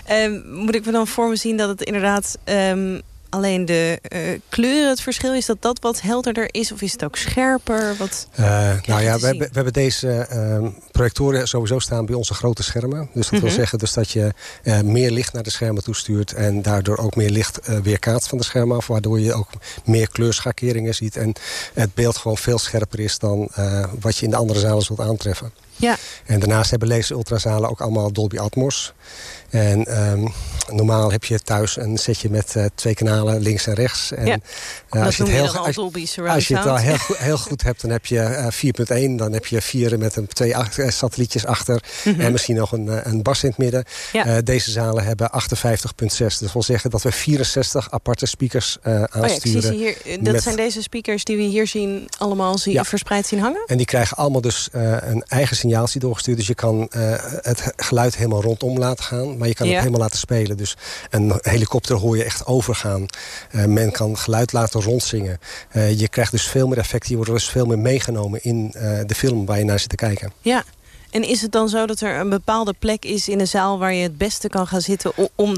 Ja. 0.06 0.24
Um, 0.24 0.42
moet 0.52 0.74
ik 0.74 0.84
me 0.84 0.92
dan 0.92 1.06
voor 1.06 1.28
me 1.28 1.36
zien 1.36 1.56
dat 1.56 1.68
het 1.68 1.82
inderdaad... 1.82 2.38
Um, 2.44 3.02
alleen 3.28 3.64
de 3.64 4.00
uh, 4.08 4.20
kleuren 4.48 4.88
het 4.88 5.00
verschil? 5.00 5.34
Is 5.34 5.46
dat 5.46 5.62
dat 5.62 5.80
wat 5.80 6.00
helderder 6.00 6.48
is 6.50 6.72
of 6.72 6.82
is 6.82 6.92
het 6.92 7.04
ook 7.04 7.16
scherper? 7.16 7.96
Wat 7.96 8.28
uh, 8.40 8.46
nou 8.86 9.02
ja, 9.02 9.18
we 9.18 9.26
hebben, 9.26 9.48
we 9.48 9.50
hebben 9.52 9.72
deze 9.72 10.28
uh, 10.32 10.68
projectoren 10.90 11.48
sowieso 11.48 11.78
staan 11.78 12.06
bij 12.06 12.14
onze 12.14 12.34
grote 12.34 12.62
schermen. 12.62 12.98
Dus 12.98 13.08
dat 13.12 13.22
mm 13.22 13.30
-hmm. 13.30 13.40
wil 13.40 13.50
zeggen 13.56 13.78
dus 13.78 13.92
dat 13.92 14.10
je 14.10 14.32
uh, 14.62 14.80
meer 14.80 15.10
licht 15.10 15.32
naar 15.32 15.42
de 15.42 15.50
schermen 15.50 15.82
toestuurt... 15.82 16.32
en 16.32 16.62
daardoor 16.62 16.98
ook 16.98 17.16
meer 17.16 17.30
licht 17.30 17.60
weerkaatst 17.82 18.28
van 18.28 18.38
de 18.38 18.44
schermen 18.44 18.76
af... 18.76 18.86
waardoor 18.86 19.20
je 19.20 19.34
ook 19.34 19.48
meer 19.84 20.08
kleurschakeringen 20.08 20.94
ziet... 20.94 21.16
en 21.16 21.32
het 21.74 21.94
beeld 21.94 22.16
gewoon 22.16 22.38
veel 22.38 22.58
scherper 22.58 23.00
is 23.00 23.18
dan 23.18 23.50
wat 24.00 24.16
je 24.16 24.24
in 24.24 24.30
de 24.30 24.36
andere 24.36 24.58
zalen 24.58 24.82
zult 24.82 25.00
aantreffen. 25.00 25.52
Ja. 25.78 25.96
En 26.26 26.38
daarnaast 26.40 26.70
hebben 26.70 26.88
laser 26.88 27.16
ultrazalen 27.16 27.70
ook 27.70 27.80
allemaal 27.80 28.12
Dolby 28.12 28.38
Atmos. 28.38 28.92
En 29.50 30.02
um, 30.10 30.32
normaal 30.70 31.10
heb 31.10 31.24
je 31.24 31.40
thuis 31.40 31.76
een 31.76 31.98
setje 31.98 32.30
met 32.30 32.54
uh, 32.56 32.64
twee 32.74 32.94
kanalen 32.94 33.40
links 33.40 33.66
en 33.66 33.74
rechts. 33.74 34.12
En, 34.12 34.26
ja, 34.26 34.38
uh, 34.90 35.04
als, 35.04 35.16
je 35.16 35.22
het, 35.22 35.32
heel, 35.32 35.56
als, 35.56 35.78
als 36.28 36.48
je 36.48 36.56
het 36.56 36.66
al 36.66 36.76
heel, 36.76 36.96
heel 37.16 37.38
goed 37.38 37.62
hebt, 37.62 37.80
dan 37.80 37.90
heb 37.90 38.06
je 38.06 38.50
uh, 38.62 39.08
4.1. 39.10 39.14
Dan 39.16 39.32
heb 39.32 39.46
je 39.46 39.62
vier 39.62 39.98
met 39.98 40.16
een, 40.16 40.26
twee 40.26 40.54
satellietjes 40.88 41.46
achter. 41.46 41.82
Mm 42.04 42.12
-hmm. 42.12 42.20
En 42.20 42.32
misschien 42.32 42.56
nog 42.56 42.72
een, 42.72 43.08
een 43.08 43.22
bas 43.22 43.42
in 43.42 43.48
het 43.48 43.58
midden. 43.58 43.84
Ja. 44.12 44.40
deze 44.40 44.70
zalen 44.70 45.04
hebben 45.04 45.30
58.6. 45.32 46.06
Dus 46.16 46.38
dat 46.38 46.52
wil 46.52 46.62
zeggen 46.62 46.90
dat 46.90 47.02
we 47.02 47.12
64 47.12 47.90
aparte 47.90 48.26
speakers 48.26 48.78
aansturen. 48.82 49.72
Oh 49.72 49.80
ja, 49.80 49.92
hier, 50.04 50.18
dat 50.22 50.32
met... 50.32 50.42
zijn 50.42 50.56
deze 50.56 50.82
speakers 50.82 51.24
die 51.24 51.36
we 51.36 51.42
hier 51.42 51.66
zien 51.66 52.08
allemaal 52.18 52.58
zien, 52.58 52.84
verspreid 52.84 53.26
zien 53.26 53.40
hangen? 53.40 53.62
En 53.66 53.76
die 53.76 53.86
krijgen 53.86 54.16
allemaal 54.16 54.40
dus 54.40 54.68
een 54.72 55.24
eigen 55.28 55.56
signaaltje 55.56 55.98
doorgestuurd. 55.98 56.36
Dus 56.36 56.46
je 56.46 56.54
kan 56.54 56.90
het 57.42 57.72
geluid 57.76 58.16
helemaal 58.16 58.42
rondom 58.42 58.78
laten 58.78 59.04
gaan. 59.04 59.37
Maar 59.38 59.48
je 59.48 59.54
kan 59.54 59.66
Ja. 59.66 59.72
het 59.72 59.80
helemaal 59.82 60.02
laten 60.02 60.18
spelen. 60.18 60.56
Dus 60.56 60.76
een 61.10 61.38
helikopter 61.42 61.96
hoor 61.96 62.16
je 62.16 62.24
echt 62.24 62.46
overgaan. 62.46 63.06
Uh, 63.52 63.64
men 63.64 63.90
kan 63.90 64.18
geluid 64.18 64.52
laten 64.52 64.82
rondzingen. 64.82 65.38
Uh, 65.72 65.98
je 65.98 66.08
krijgt 66.08 66.30
dus 66.30 66.46
veel 66.48 66.68
meer 66.68 66.78
effect. 66.78 67.08
Je 67.08 67.16
wordt 67.16 67.30
dus 67.30 67.48
veel 67.50 67.66
meer 67.66 67.78
meegenomen 67.78 68.42
in 68.42 68.74
uh, 68.76 68.98
de 69.06 69.14
film 69.14 69.46
waar 69.46 69.58
je 69.58 69.64
naar 69.64 69.78
zit 69.78 69.88
te 69.88 69.96
kijken. 69.96 70.32
Ja. 70.40 70.64
En 71.10 71.24
is 71.24 71.42
het 71.42 71.52
dan 71.52 71.68
zo 71.68 71.86
dat 71.86 72.00
er 72.00 72.18
een 72.18 72.28
bepaalde 72.28 72.74
plek 72.78 73.04
is 73.04 73.28
in 73.28 73.38
de 73.38 73.46
zaal... 73.46 73.78
waar 73.78 73.94
je 73.94 74.02
het 74.02 74.18
beste 74.18 74.48
kan 74.48 74.66
gaan 74.66 74.80
zitten 74.80 75.12
om 75.34 75.56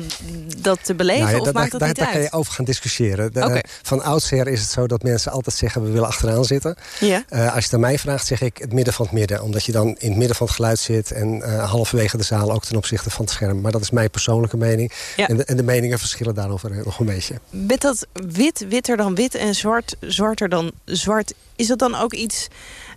dat 0.61 0.85
te 0.85 0.95
beleven? 0.95 1.26
Nou 1.26 1.40
of 1.40 1.52
maakt 1.52 1.71
dat 1.71 1.80
daar, 1.80 1.88
niet 1.88 1.99
daar 1.99 2.07
uit? 2.07 2.14
kan 2.14 2.25
je 2.25 2.33
over 2.33 2.52
gaan 2.52 2.64
discussiëren. 2.64 3.33
De, 3.33 3.64
Van 3.83 4.02
oudsher 4.02 4.49
is 4.49 4.61
het 4.61 4.71
zo 4.71 4.87
dat 4.87 5.02
mensen 5.02 5.33
altijd 5.33 5.57
zeggen... 5.57 5.83
we 5.83 5.90
willen 5.90 6.09
achteraan 6.09 6.45
zitten. 6.45 6.76
Ja. 7.00 7.25
Uh, 7.30 7.45
als 7.45 7.54
je 7.54 7.64
het 7.64 7.75
aan 7.75 7.80
mij 7.80 7.99
vraagt, 7.99 8.26
zeg 8.26 8.40
ik 8.40 8.59
het 8.59 8.73
midden 8.73 8.95
van 8.95 9.04
het 9.04 9.14
midden. 9.14 9.42
Omdat 9.42 9.64
je 9.64 9.73
dan 9.73 9.87
in 9.99 10.09
het 10.09 10.19
midden 10.19 10.37
van 10.37 10.47
het 10.47 10.54
geluid 10.54 10.78
zit... 10.78 11.12
en 11.12 11.37
uh, 11.37 11.71
halverwege 11.71 12.16
de 12.16 12.23
zaal 12.23 12.52
ook 12.52 12.64
ten 12.64 12.76
opzichte 12.76 13.11
van 13.11 13.25
het 13.25 13.35
scherm. 13.35 13.61
Maar 13.61 13.73
dat 13.73 13.80
is 13.80 13.90
mijn 13.90 14.11
persoonlijke 14.11 14.57
mening. 14.57 14.92
Ja. 15.16 15.28
En, 15.28 15.37
de, 15.37 15.45
en, 15.45 15.57
de, 15.57 15.62
meningen 15.62 15.99
verschillen 15.99 16.35
daarover 16.35 16.71
nog 16.85 16.99
een 16.99 17.07
beetje. 17.07 17.40
Met 17.50 17.80
dat 17.80 18.07
wit, 18.12 18.66
witter 18.69 18.97
dan 18.97 19.14
wit 19.14 19.35
en 19.35 19.54
zwart, 19.54 19.97
zwarter 20.00 20.49
dan 20.49 20.73
zwart... 20.85 21.35
is 21.57 21.66
dat 21.66 21.78
dan 21.78 21.95
ook 21.95 22.14
iets... 22.14 22.49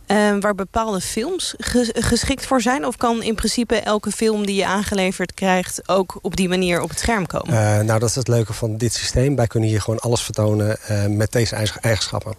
Uh, 0.07 0.35
waar 0.39 0.55
bepaalde 0.55 1.01
films 1.01 1.53
geschikt 1.93 2.45
voor 2.45 2.61
zijn? 2.61 2.85
Of 2.85 2.97
kan 2.97 3.23
in 3.23 3.35
principe 3.35 3.75
elke 3.75 4.11
film 4.11 4.45
die 4.45 4.55
je 4.55 4.65
aangeleverd 4.65 5.33
krijgt... 5.33 5.81
ook 5.85 6.19
op 6.21 6.35
die 6.35 6.49
manier 6.49 6.81
op 6.81 6.89
het 6.89 6.99
scherm 6.99 7.27
komen? 7.27 7.53
Uh, 7.53 7.79
nou, 7.79 7.99
dat 7.99 8.09
is 8.09 8.15
het 8.15 8.27
leuke 8.27 8.53
van 8.53 8.77
dit 8.77 8.93
systeem. 8.93 9.35
Wij 9.35 9.47
kunnen 9.47 9.69
hier 9.69 9.81
gewoon 9.81 9.99
alles 9.99 10.21
vertonen 10.21 10.77
uh, 10.91 11.05
met 11.05 11.31
deze 11.31 11.55
eigenschappen. 11.81 12.33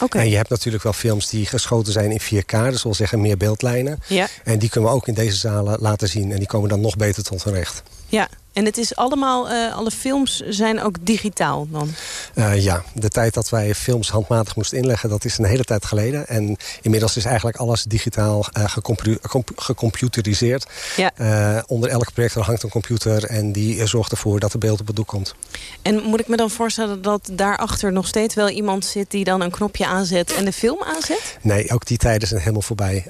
Okay. 0.00 0.22
En 0.22 0.28
je 0.28 0.36
hebt 0.36 0.48
natuurlijk 0.48 0.82
wel 0.82 0.92
films 0.92 1.28
die 1.28 1.46
geschoten 1.46 1.92
zijn 1.92 2.10
in 2.10 2.20
4K. 2.20 2.70
Dus 2.70 2.82
wil 2.82 2.94
zeggen 2.94 3.20
meer 3.20 3.36
beeldlijnen. 3.36 3.98
Ja. 4.06 4.26
En 4.44 4.58
die 4.58 4.68
kunnen 4.68 4.90
we 4.90 4.96
ook 4.96 5.08
in 5.08 5.14
deze 5.14 5.36
zalen 5.36 5.76
laten 5.80 6.08
zien. 6.08 6.32
En 6.32 6.38
die 6.38 6.46
komen 6.46 6.68
dan 6.68 6.80
nog 6.80 6.96
beter 6.96 7.22
tot 7.22 7.44
hun 7.44 7.54
recht. 7.54 7.82
Ja, 8.06 8.28
en 8.52 8.64
het 8.64 8.78
is 8.78 8.96
allemaal, 8.96 9.50
uh, 9.50 9.76
alle 9.76 9.90
films 9.90 10.42
zijn 10.48 10.82
ook 10.82 10.96
digitaal 11.00 11.66
dan? 11.70 11.90
Uh, 12.34 12.62
ja, 12.62 12.82
de 12.92 13.08
tijd 13.08 13.34
dat 13.34 13.48
wij 13.48 13.74
films 13.74 14.10
handmatig 14.10 14.56
moesten 14.56 14.78
inleggen, 14.78 15.08
dat 15.08 15.24
is 15.24 15.38
een 15.38 15.44
hele 15.44 15.64
tijd 15.64 15.84
geleden. 15.84 16.26
En 16.26 16.56
inmiddels 16.82 17.16
is 17.16 17.24
eigenlijk 17.24 17.56
alles 17.56 17.82
digitaal 17.82 18.46
uh, 18.58 18.64
gecompu 18.68 19.18
gecomputeriseerd. 19.56 20.66
Ja. 20.96 21.64
onder 21.66 21.90
elk 21.90 22.12
projector 22.12 22.42
hangt 22.42 22.62
een 22.62 22.70
computer 22.70 23.24
en 23.24 23.52
die 23.52 23.86
zorgt 23.86 24.10
ervoor 24.10 24.40
dat 24.40 24.52
er 24.52 24.58
beeld 24.58 24.80
op 24.80 24.86
het 24.86 24.96
doek 24.96 25.06
komt. 25.06 25.34
En 25.82 26.02
moet 26.02 26.20
ik 26.20 26.28
me 26.28 26.36
dan 26.36 26.50
voorstellen 26.50 27.02
dat 27.02 27.30
daarachter 27.32 27.92
nog 27.92 28.06
steeds 28.06 28.34
wel 28.34 28.48
iemand 28.48 28.84
zit 28.84 29.10
die 29.10 29.24
dan 29.24 29.40
een 29.40 29.50
knopje 29.50 29.86
aanzet 29.86 30.34
en 30.34 30.44
de 30.44 30.52
film 30.52 30.82
aanzet? 30.82 31.38
Nee, 31.40 31.70
ook 31.70 31.86
die 31.86 31.98
tijden 31.98 32.28
zijn 32.28 32.40
helemaal 32.40 32.62
voorbij. 32.62 33.04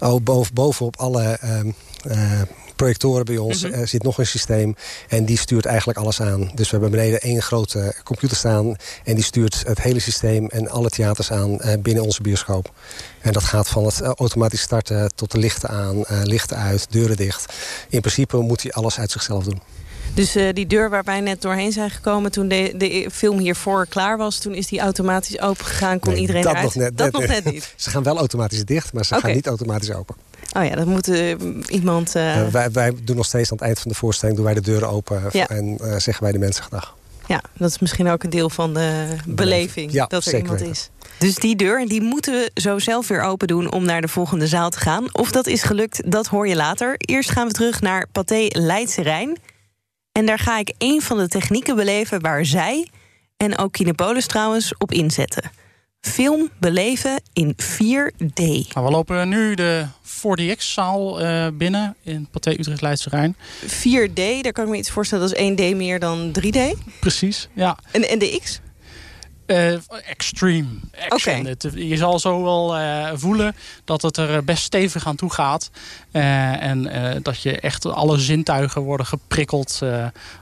oh, 0.00 0.22
boven, 0.22 0.54
bovenop 0.54 0.96
alle 0.96 1.38
projectoren 2.76 3.24
bij 3.24 3.36
ons. 3.36 3.62
Mhm. 3.62 3.72
Er 3.72 3.88
zit 3.88 4.02
nog 4.02 4.18
een 4.18 4.26
systeem 4.26 4.76
en 5.08 5.24
die 5.24 5.38
stuurt 5.38 5.64
eigenlijk 5.64 5.98
alles 5.98 6.20
aan. 6.20 6.50
Dus 6.54 6.70
we 6.70 6.76
hebben 6.78 6.90
beneden 6.90 7.20
één 7.20 7.42
grote 7.42 7.94
computer 8.04 8.36
staan... 8.36 8.76
en 9.04 9.14
die 9.14 9.24
stuurt 9.24 9.62
het 9.66 9.80
hele 9.82 9.98
systeem 9.98 10.46
en 10.46 10.68
alle 10.68 10.88
theaters 10.88 11.32
aan 11.32 11.50
uh, 11.50 11.72
binnen 11.78 12.02
onze 12.02 12.22
bioscoop. 12.22 12.72
En 13.20 13.32
dat 13.32 13.44
gaat 13.44 13.68
van 13.68 13.84
het 13.84 14.00
uh, 14.00 14.08
automatisch 14.08 14.60
starten 14.60 15.14
tot 15.14 15.30
de 15.30 15.38
lichten 15.38 15.68
aan, 15.68 15.96
uh, 15.96 16.04
lichten 16.22 16.56
uit, 16.56 16.86
deuren 16.90 17.16
dicht. 17.16 17.52
In 17.88 18.00
principe 18.00 18.36
moet 18.36 18.62
hij 18.62 18.72
alles 18.72 18.98
uit 18.98 19.10
zichzelf 19.10 19.44
doen. 19.44 19.60
Dus 20.14 20.36
uh, 20.36 20.52
die 20.52 20.66
deur 20.66 20.90
waar 20.90 21.04
wij 21.04 21.20
net 21.20 21.42
doorheen 21.42 21.72
zijn 21.72 21.90
gekomen... 21.90 22.30
toen 22.30 22.48
de, 22.48 22.74
de 22.76 23.08
film 23.12 23.38
hiervoor 23.38 23.86
klaar 23.86 24.16
was... 24.16 24.38
toen 24.38 24.54
is 24.54 24.66
die 24.66 24.80
automatisch 24.80 25.40
open 25.40 25.64
gegaan, 25.64 25.98
kon 25.98 26.12
nee, 26.12 26.20
iedereen 26.20 26.42
dat 26.42 26.52
eruit? 26.52 26.74
Nog 26.74 26.74
net, 26.74 26.98
dat 26.98 27.12
nog 27.12 27.26
net 27.26 27.44
niet? 27.44 27.74
Ze 27.76 27.90
gaan 27.90 28.02
wel 28.02 28.18
automatisch 28.18 28.64
dicht, 28.64 28.92
maar 28.92 29.04
ze 29.04 29.14
okay. 29.14 29.24
gaan 29.24 29.34
niet 29.34 29.46
automatisch 29.46 29.92
open. 29.92 30.14
Oh 30.54 30.64
ja, 30.64 30.74
dat 30.74 30.86
moet 30.86 31.08
uh, 31.08 31.34
iemand... 31.68 32.16
Uh... 32.16 32.48
wij, 32.48 32.70
wij, 32.70 32.92
doen 33.02 33.16
nog 33.16 33.26
steeds 33.26 33.50
aan 33.50 33.56
het 33.56 33.66
eind 33.66 33.80
van 33.80 33.90
de 33.90 33.96
voorstelling... 33.96 34.36
doen 34.36 34.46
wij 34.46 34.54
de 34.54 34.60
deuren 34.60 34.88
open 34.88 35.22
ja. 35.32 35.48
en 35.48 35.78
zeggen 35.96 36.22
wij 36.22 36.32
de 36.32 36.38
mensen 36.38 36.64
gedag. 36.64 36.96
Ja, 37.26 37.42
dat 37.52 37.70
is 37.70 37.78
misschien 37.78 38.08
ook 38.08 38.22
een 38.22 38.30
deel 38.30 38.50
van 38.50 38.74
de 38.74 39.16
beleving. 39.26 39.92
Ja, 39.92 40.06
dat 40.06 40.24
er 40.24 40.30
zeker 40.30 40.38
iemand 40.38 40.58
weten. 40.58 40.74
is. 40.74 40.90
Dus 41.18 41.34
die 41.34 41.56
deur 41.56 41.88
die 41.88 42.02
moeten 42.02 42.32
we 42.32 42.60
zo 42.60 42.78
zelf 42.78 43.08
weer 43.08 43.22
open 43.22 43.46
doen 43.46 43.72
om 43.72 43.84
naar 43.84 44.00
de 44.00 44.08
volgende 44.08 44.46
zaal 44.46 44.70
te 44.70 44.78
gaan. 44.78 45.06
Of 45.12 45.30
dat 45.30 45.46
is 45.46 45.62
gelukt, 45.62 46.10
dat 46.10 46.26
hoor 46.26 46.48
je 46.48 46.56
later. 46.56 46.94
Eerst 46.96 47.30
gaan 47.30 47.46
we 47.46 47.52
terug 47.52 47.80
naar 47.80 48.06
Pathé 48.12 48.46
Leidse 48.48 49.02
Rijn. 49.02 49.38
En 50.12 50.26
daar 50.26 50.38
ga 50.38 50.58
ik 50.58 50.74
een 50.78 51.02
van 51.02 51.18
de 51.18 51.28
technieken 51.28 51.76
beleven 51.76 52.20
waar 52.20 52.44
zij, 52.44 52.88
en 53.36 53.58
ook 53.58 53.72
Kinepolis 53.72 54.26
trouwens, 54.26 54.74
op 54.78 54.92
inzetten. 54.92 55.50
Film 56.00 56.50
beleven 56.58 57.22
in 57.32 57.56
4D. 57.62 58.42
Nou, 58.72 58.86
we 58.86 58.90
lopen 58.90 59.28
nu 59.28 59.54
de 59.54 59.86
4DX-zaal 60.24 61.22
uh, 61.22 61.46
binnen 61.52 61.96
in 62.02 62.28
Pathé 62.30 62.50
Utrecht 62.50 62.80
Leidse 62.80 63.08
Rijn. 63.08 63.36
4D, 63.66 64.40
daar 64.40 64.52
kan 64.52 64.64
ik 64.64 64.70
me 64.70 64.76
iets 64.76 64.90
voorstellen, 64.90 65.28
dat 65.28 65.38
is 65.38 65.50
1D 65.50 65.76
meer 65.76 65.98
dan 66.00 66.32
3D. 66.40 66.58
Precies, 67.00 67.48
ja. 67.52 67.78
En, 67.90 68.08
en 68.08 68.18
de 68.18 68.40
X? 68.42 68.60
Uh, 69.46 69.72
extreme 70.08 70.68
action. 71.08 71.40
Okay. 71.40 71.50
Het, 71.50 71.68
je 71.74 71.96
zal 71.96 72.18
zo 72.18 72.42
wel 72.42 72.78
uh, 72.78 73.10
voelen 73.14 73.56
dat 73.84 74.02
het 74.02 74.16
er 74.16 74.44
best 74.44 74.62
stevig 74.62 75.06
aan 75.06 75.16
toe 75.16 75.32
gaat. 75.32 75.70
Uh, 76.12 76.62
en 76.62 77.22
dat 77.22 77.42
je 77.42 77.60
echt 77.60 77.86
alle 77.86 78.18
zintuigen 78.18 78.82
worden 78.82 79.06
geprikkeld 79.06 79.82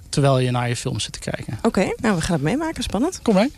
terwijl 0.08 0.38
je 0.38 0.50
naar 0.50 0.68
je 0.68 0.76
film 0.76 1.00
zit 1.00 1.12
te 1.12 1.18
kijken. 1.18 1.54
Oké, 1.56 1.66
okay, 1.66 1.96
nou 1.96 2.14
we 2.14 2.20
gaan 2.20 2.34
het 2.34 2.42
meemaken. 2.42 2.82
Spannend. 2.82 3.20
Kom 3.22 3.34
mee. 3.34 3.52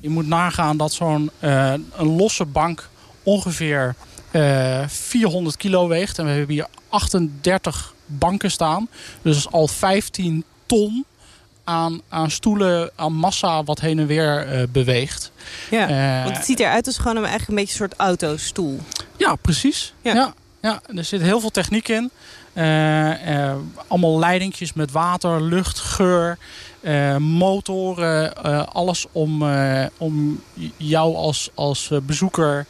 Je 0.00 0.08
moet 0.08 0.26
nagaan 0.26 0.76
dat 0.76 0.92
zo'n 0.92 1.30
een 1.40 2.16
losse 2.16 2.44
bank 2.44 2.88
ongeveer 3.22 3.94
400 4.86 5.56
kilo 5.56 5.88
weegt. 5.88 6.18
En 6.18 6.24
we 6.24 6.30
hebben 6.30 6.54
hier 6.54 6.66
38 6.88 7.94
banken 8.06 8.50
staan. 8.50 8.88
Dus 9.22 9.50
al 9.50 9.68
15 9.68 10.44
ton 10.66 11.04
aan, 11.68 12.00
aan 12.08 12.30
stoelen, 12.30 12.90
aan 12.96 13.12
massa 13.12 13.64
wat 13.64 13.80
heen 13.80 13.98
en 13.98 14.06
weer 14.06 14.52
uh, 14.52 14.62
beweegt. 14.72 15.32
Ja, 15.70 15.90
uh, 16.18 16.24
want 16.24 16.36
het 16.36 16.46
ziet 16.46 16.60
eruit 16.60 16.86
als 16.86 16.96
gewoon 16.96 17.16
een, 17.16 17.24
eigenlijk 17.24 17.48
een 17.48 17.64
beetje 17.64 17.82
een 17.82 17.88
soort 17.88 18.00
autostoel. 18.00 18.80
Ja, 19.16 19.34
precies. 19.34 19.94
Ja. 20.02 20.14
Ja, 20.14 20.34
ja, 20.62 20.80
er 20.96 21.04
zit 21.04 21.22
heel 21.22 21.40
veel 21.40 21.50
techniek 21.50 21.88
in. 21.88 22.10
Uh, 22.54 23.54
allemaal 23.86 24.18
leidingjes 24.18 24.72
met 24.72 24.90
water, 24.90 25.42
lucht, 25.42 25.78
geur, 25.78 26.38
motoren. 27.18 28.42
alles 28.72 29.06
om, 29.12 29.44
om 29.96 30.42
jou 30.76 31.14
als, 31.14 31.50
als 31.54 31.90
bezoeker 32.02 32.66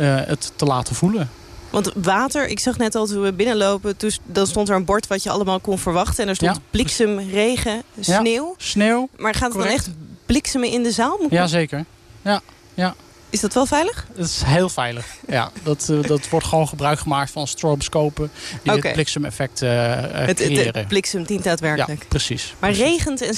het 0.00 0.52
te 0.56 0.64
laten 0.64 0.94
voelen. 0.94 1.30
Want 1.70 1.92
water, 1.94 2.48
ik 2.48 2.58
zag 2.58 2.78
net 2.78 2.94
al 2.94 3.06
toen 3.06 3.22
we 3.22 3.32
binnenlopen... 3.32 3.96
Toen, 3.96 4.10
dan 4.24 4.46
stond 4.46 4.68
er 4.68 4.76
een 4.76 4.84
bord 4.84 5.06
wat 5.06 5.22
je 5.22 5.30
allemaal 5.30 5.60
kon 5.60 5.78
verwachten. 5.78 6.22
En 6.22 6.28
er 6.28 6.34
stond 6.34 6.56
ja. 6.56 6.62
bliksem, 6.70 7.18
regen, 7.18 7.82
sneeuw. 8.00 8.46
Ja, 8.46 8.54
sneeuw. 8.64 9.08
Maar 9.16 9.34
gaat 9.34 9.42
het 9.42 9.52
correct. 9.52 9.84
dan 9.84 9.94
echt 9.94 10.02
bliksemen 10.26 10.68
in 10.68 10.82
de 10.82 10.90
zaal? 10.90 11.18
Moet 11.20 11.30
ja, 11.30 11.46
zeker. 11.46 11.84
Ja, 12.22 12.40
ja. 12.74 12.94
Is 13.30 13.40
dat 13.40 13.54
wel 13.54 13.66
veilig? 13.66 14.06
Het 14.14 14.26
is 14.26 14.42
heel 14.44 14.68
veilig. 14.68 15.06
Ja, 15.28 15.50
dat, 15.62 15.88
uh, 15.90 16.02
dat 16.02 16.28
wordt 16.28 16.46
gewoon 16.46 16.68
gebruik 16.68 16.98
gemaakt 16.98 17.30
van 17.30 17.46
stroboscopen... 17.46 18.30
die 18.62 18.72
okay. 18.72 18.82
het 18.82 18.92
bliksemeffect 18.92 19.62
uh, 19.62 19.70
het, 19.70 20.36
creëren. 20.36 20.66
Het, 20.66 20.74
het 20.74 20.88
bliksem 20.88 21.24
dient 21.24 21.44
daadwerkelijk. 21.44 22.00
Ja, 22.02 22.08
precies. 22.08 22.54
Maar 22.58 22.70
precies. 22.70 22.88
regent 22.88 23.20
en 23.20 23.28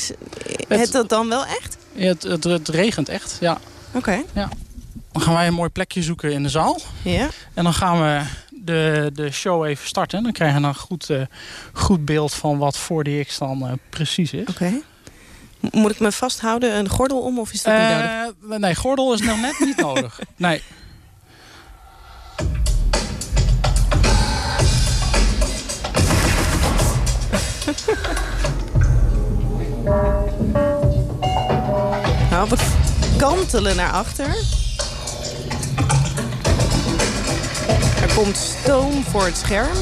het, 0.68 0.80
het 0.80 0.92
dat 0.92 1.08
dan 1.08 1.28
wel 1.28 1.44
echt? 1.44 1.76
Het, 1.94 2.22
het, 2.22 2.44
het 2.44 2.68
regent 2.68 3.08
echt, 3.08 3.36
ja. 3.40 3.52
Oké. 3.88 3.98
Okay. 3.98 4.24
Ja. 4.32 4.48
Dan 5.14 5.22
gaan 5.22 5.34
wij 5.34 5.46
een 5.46 5.54
mooi 5.54 5.70
plekje 5.70 6.02
zoeken 6.02 6.32
in 6.32 6.42
de 6.42 6.48
zaal. 6.48 6.80
Ja. 7.02 7.28
En 7.54 7.64
dan 7.64 7.74
gaan 7.74 8.00
we 8.00 8.22
de, 8.50 9.10
de 9.14 9.30
show 9.30 9.64
even 9.64 9.86
starten. 9.86 10.22
Dan 10.22 10.32
krijgen 10.32 10.60
we 10.60 10.66
een 10.66 10.74
goed, 10.74 11.08
uh, 11.10 11.22
goed 11.72 12.04
beeld 12.04 12.34
van 12.34 12.58
wat 12.58 12.78
4DX 12.78 13.38
dan 13.38 13.64
uh, 13.64 13.72
precies 13.90 14.32
is. 14.32 14.40
Oké. 14.40 14.50
Okay. 14.50 14.82
Moet 15.70 15.90
ik 15.90 16.00
me 16.00 16.12
vasthouden, 16.12 16.76
een 16.76 16.88
gordel 16.88 17.20
om 17.20 17.38
of 17.38 17.52
is 17.52 17.62
dat 17.62 17.78
niet 17.78 17.88
nodig? 17.88 18.58
Nee, 18.58 18.74
gordel 18.74 19.12
is 19.14 19.20
nog 19.20 19.40
net 19.40 19.58
niet 19.58 19.76
nodig. 19.76 20.20
Nee. 20.36 20.62
nou, 32.30 32.48
we 32.48 32.56
kantelen 33.18 33.76
naar 33.76 33.92
achter. 33.92 34.62
Komt 38.14 38.36
stoom 38.36 39.04
voor 39.04 39.24
het 39.24 39.36
scherm. 39.36 39.76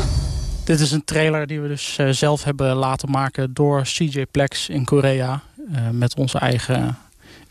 Dit 0.65 0.81
is 0.81 0.93
een 0.93 1.05
trailer 1.05 1.47
die 1.47 1.61
we 1.61 1.69
dus 1.69 1.99
uh, 2.01 2.09
zelf 2.11 2.45
hebben 2.45 2.75
laten 2.75 3.11
maken 3.11 3.55
door 3.55 3.83
CJ 3.83 4.27
Plex 4.31 4.69
in 4.69 4.85
Korea. 4.85 5.43
Uh, 5.73 5.89
met 5.91 6.15
onze 6.15 6.39
eigen 6.39 6.99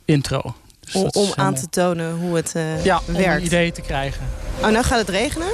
intro. 0.05 0.55
Dus 0.79 0.95
om 0.95 1.09
om 1.11 1.31
aan 1.35 1.53
te 1.53 1.69
tonen 1.69 2.15
hoe 2.15 2.35
het 2.35 2.53
uh, 2.55 2.83
ja, 2.83 3.01
werkt. 3.05 3.25
om 3.25 3.31
een 3.31 3.45
idee 3.45 3.71
te 3.71 3.81
krijgen. 3.81 4.25
Oh, 4.61 4.69
nou 4.69 4.83
gaat 4.83 4.99
het 4.99 5.09
regenen? 5.09 5.47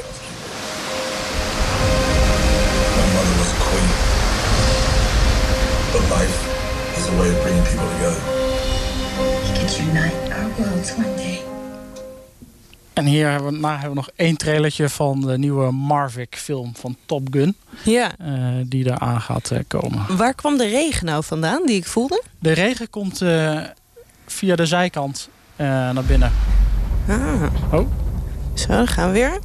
Life 6.18 6.38
is 6.98 7.08
a 7.08 7.16
way 7.18 7.30
of 7.30 7.42
bringing 7.42 7.64
people 7.64 7.88
together. 7.88 8.22
Unite 9.80 10.34
our 10.34 10.50
worlds 10.58 10.96
one 10.96 11.16
day. 11.16 11.37
En 12.98 13.06
hier 13.06 13.30
hebben 13.30 13.52
we, 13.52 13.60
nou, 13.60 13.72
hebben 13.72 13.90
we 13.90 13.96
nog 13.96 14.10
één 14.16 14.38
trailertje 14.38 14.90
van 14.90 15.22
de 15.22 15.38
nieuwe 15.38 15.72
Marvick-film 15.72 16.76
van 16.76 16.96
Top 17.06 17.28
Gun. 17.32 17.56
Ja. 17.84 18.12
Uh, 18.22 18.66
die 18.66 18.86
eraan 18.86 19.22
gaat 19.22 19.52
uh, 19.52 19.60
komen. 19.68 20.18
Waar 20.18 20.34
kwam 20.34 20.58
de 20.58 20.68
regen 20.68 21.06
nou 21.06 21.24
vandaan 21.24 21.66
die 21.66 21.76
ik 21.76 21.86
voelde? 21.86 22.24
De 22.40 22.52
regen 22.52 22.90
komt 22.90 23.22
uh, 23.22 23.60
via 24.26 24.56
de 24.56 24.66
zijkant 24.66 25.30
naar 25.58 26.04
binnen. 26.04 26.32
Ah. 27.08 27.44
Oh. 27.72 27.88
Zo, 28.54 28.68
dan 28.68 28.88
gaan 28.88 29.08
we 29.08 29.14
weer. 29.14 29.40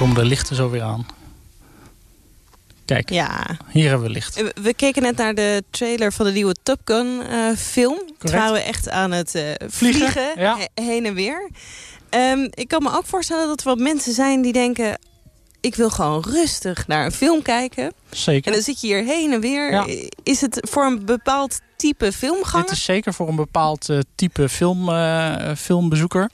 Komen 0.00 0.14
de 0.14 0.24
lichten 0.24 0.56
zo 0.56 0.70
weer 0.70 0.82
aan. 0.82 1.06
Kijk, 2.84 3.10
Ja. 3.10 3.46
hier 3.70 3.88
hebben 3.88 4.06
we 4.06 4.12
licht. 4.12 4.34
We- 4.34 4.54
We 4.62 4.74
keken 4.74 5.02
net 5.02 5.16
naar 5.16 5.34
de 5.34 5.62
trailer 5.70 6.12
van 6.12 6.26
de 6.26 6.32
nieuwe 6.32 6.54
Top 6.62 6.78
Gun 6.84 7.22
eh, 7.26 7.56
film. 7.56 7.98
Toen 8.18 8.30
waren 8.30 8.52
we 8.52 8.58
echt 8.60 8.88
aan 8.90 9.10
het 9.10 9.34
eh, 9.34 9.42
vliegen, 9.68 10.10
Vliegen, 10.10 10.40
ja. 10.40 10.56
he- 10.74 10.82
heen 10.84 11.06
en 11.06 11.14
weer. 11.14 11.50
Ehm, 12.08 12.48
ik 12.50 12.68
kan 12.68 12.82
me 12.82 12.96
ook 12.96 13.06
voorstellen 13.06 13.46
dat 13.46 13.60
er 13.60 13.66
wat 13.66 13.78
mensen 13.78 14.12
zijn 14.12 14.42
die 14.42 14.52
denken... 14.52 14.98
ik 15.60 15.74
wil 15.74 15.90
gewoon 15.90 16.22
rustig 16.22 16.86
naar 16.86 17.04
een 17.04 17.12
film 17.12 17.42
kijken. 17.42 17.92
Zeker. 18.10 18.46
En 18.46 18.52
dan 18.52 18.62
zit 18.62 18.80
je 18.80 18.86
hier 18.86 19.04
heen 19.04 19.32
en 19.32 19.40
weer. 19.40 19.70
Ja. 19.70 19.86
Is 20.22 20.40
het 20.40 20.58
voor 20.70 20.84
een 20.84 21.04
bepaald 21.04 21.60
type 21.76 22.12
filmganger? 22.12 22.66
Dit 22.66 22.76
is 22.76 22.84
zeker 22.84 23.14
voor 23.14 23.28
een 23.28 23.36
bepaald 23.36 23.88
eh, 23.88 23.98
type 24.14 24.48
film, 24.48 24.88
eh, 24.88 25.54
filmbezoeker. 25.56 26.30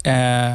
Eh, 0.00 0.54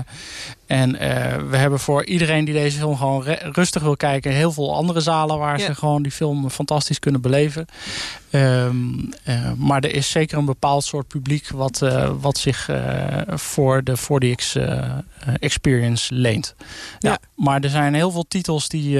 en 0.72 0.96
eh, 0.96 1.38
we 1.50 1.58
hebben 1.58 1.80
voor 1.80 2.06
iedereen 2.06 2.46
die 2.46 2.54
deze 2.54 2.78
film 2.78 2.98
gewoon 2.98 3.24
rustig 3.42 3.82
wil 3.82 3.98
kijken... 3.98 4.32
heel 4.32 4.52
veel 4.52 4.76
andere 4.76 5.00
zalen 5.00 5.38
waar 5.38 5.60
Ja. 5.60 5.66
ze 5.66 5.76
gewoon 5.76 6.04
die 6.04 6.12
film 6.12 6.50
fantastisch 6.50 7.00
kunnen 7.00 7.22
beleven. 7.22 7.66
Ehm, 8.30 8.76
eh, 9.24 9.52
maar 9.58 9.84
er 9.84 9.94
is 9.94 10.10
zeker 10.12 10.38
een 10.38 10.46
bepaald 10.46 10.84
soort 10.84 11.08
publiek... 11.08 11.50
wat, 11.50 11.82
eh, 11.82 12.12
wat 12.22 12.38
zich 12.38 12.70
voor 13.28 13.84
de 13.84 13.98
4DX 13.98 14.56
eh, 14.56 14.78
eh, 14.78 14.98
experience 15.40 16.14
leent. 16.14 16.56
Ja. 17.00 17.10
Ja. 17.10 17.18
Maar 17.36 17.62
er 17.62 17.70
zijn 17.70 17.94
heel 17.94 18.12
veel 18.12 18.26
titels 18.28 18.68
die, 18.68 19.00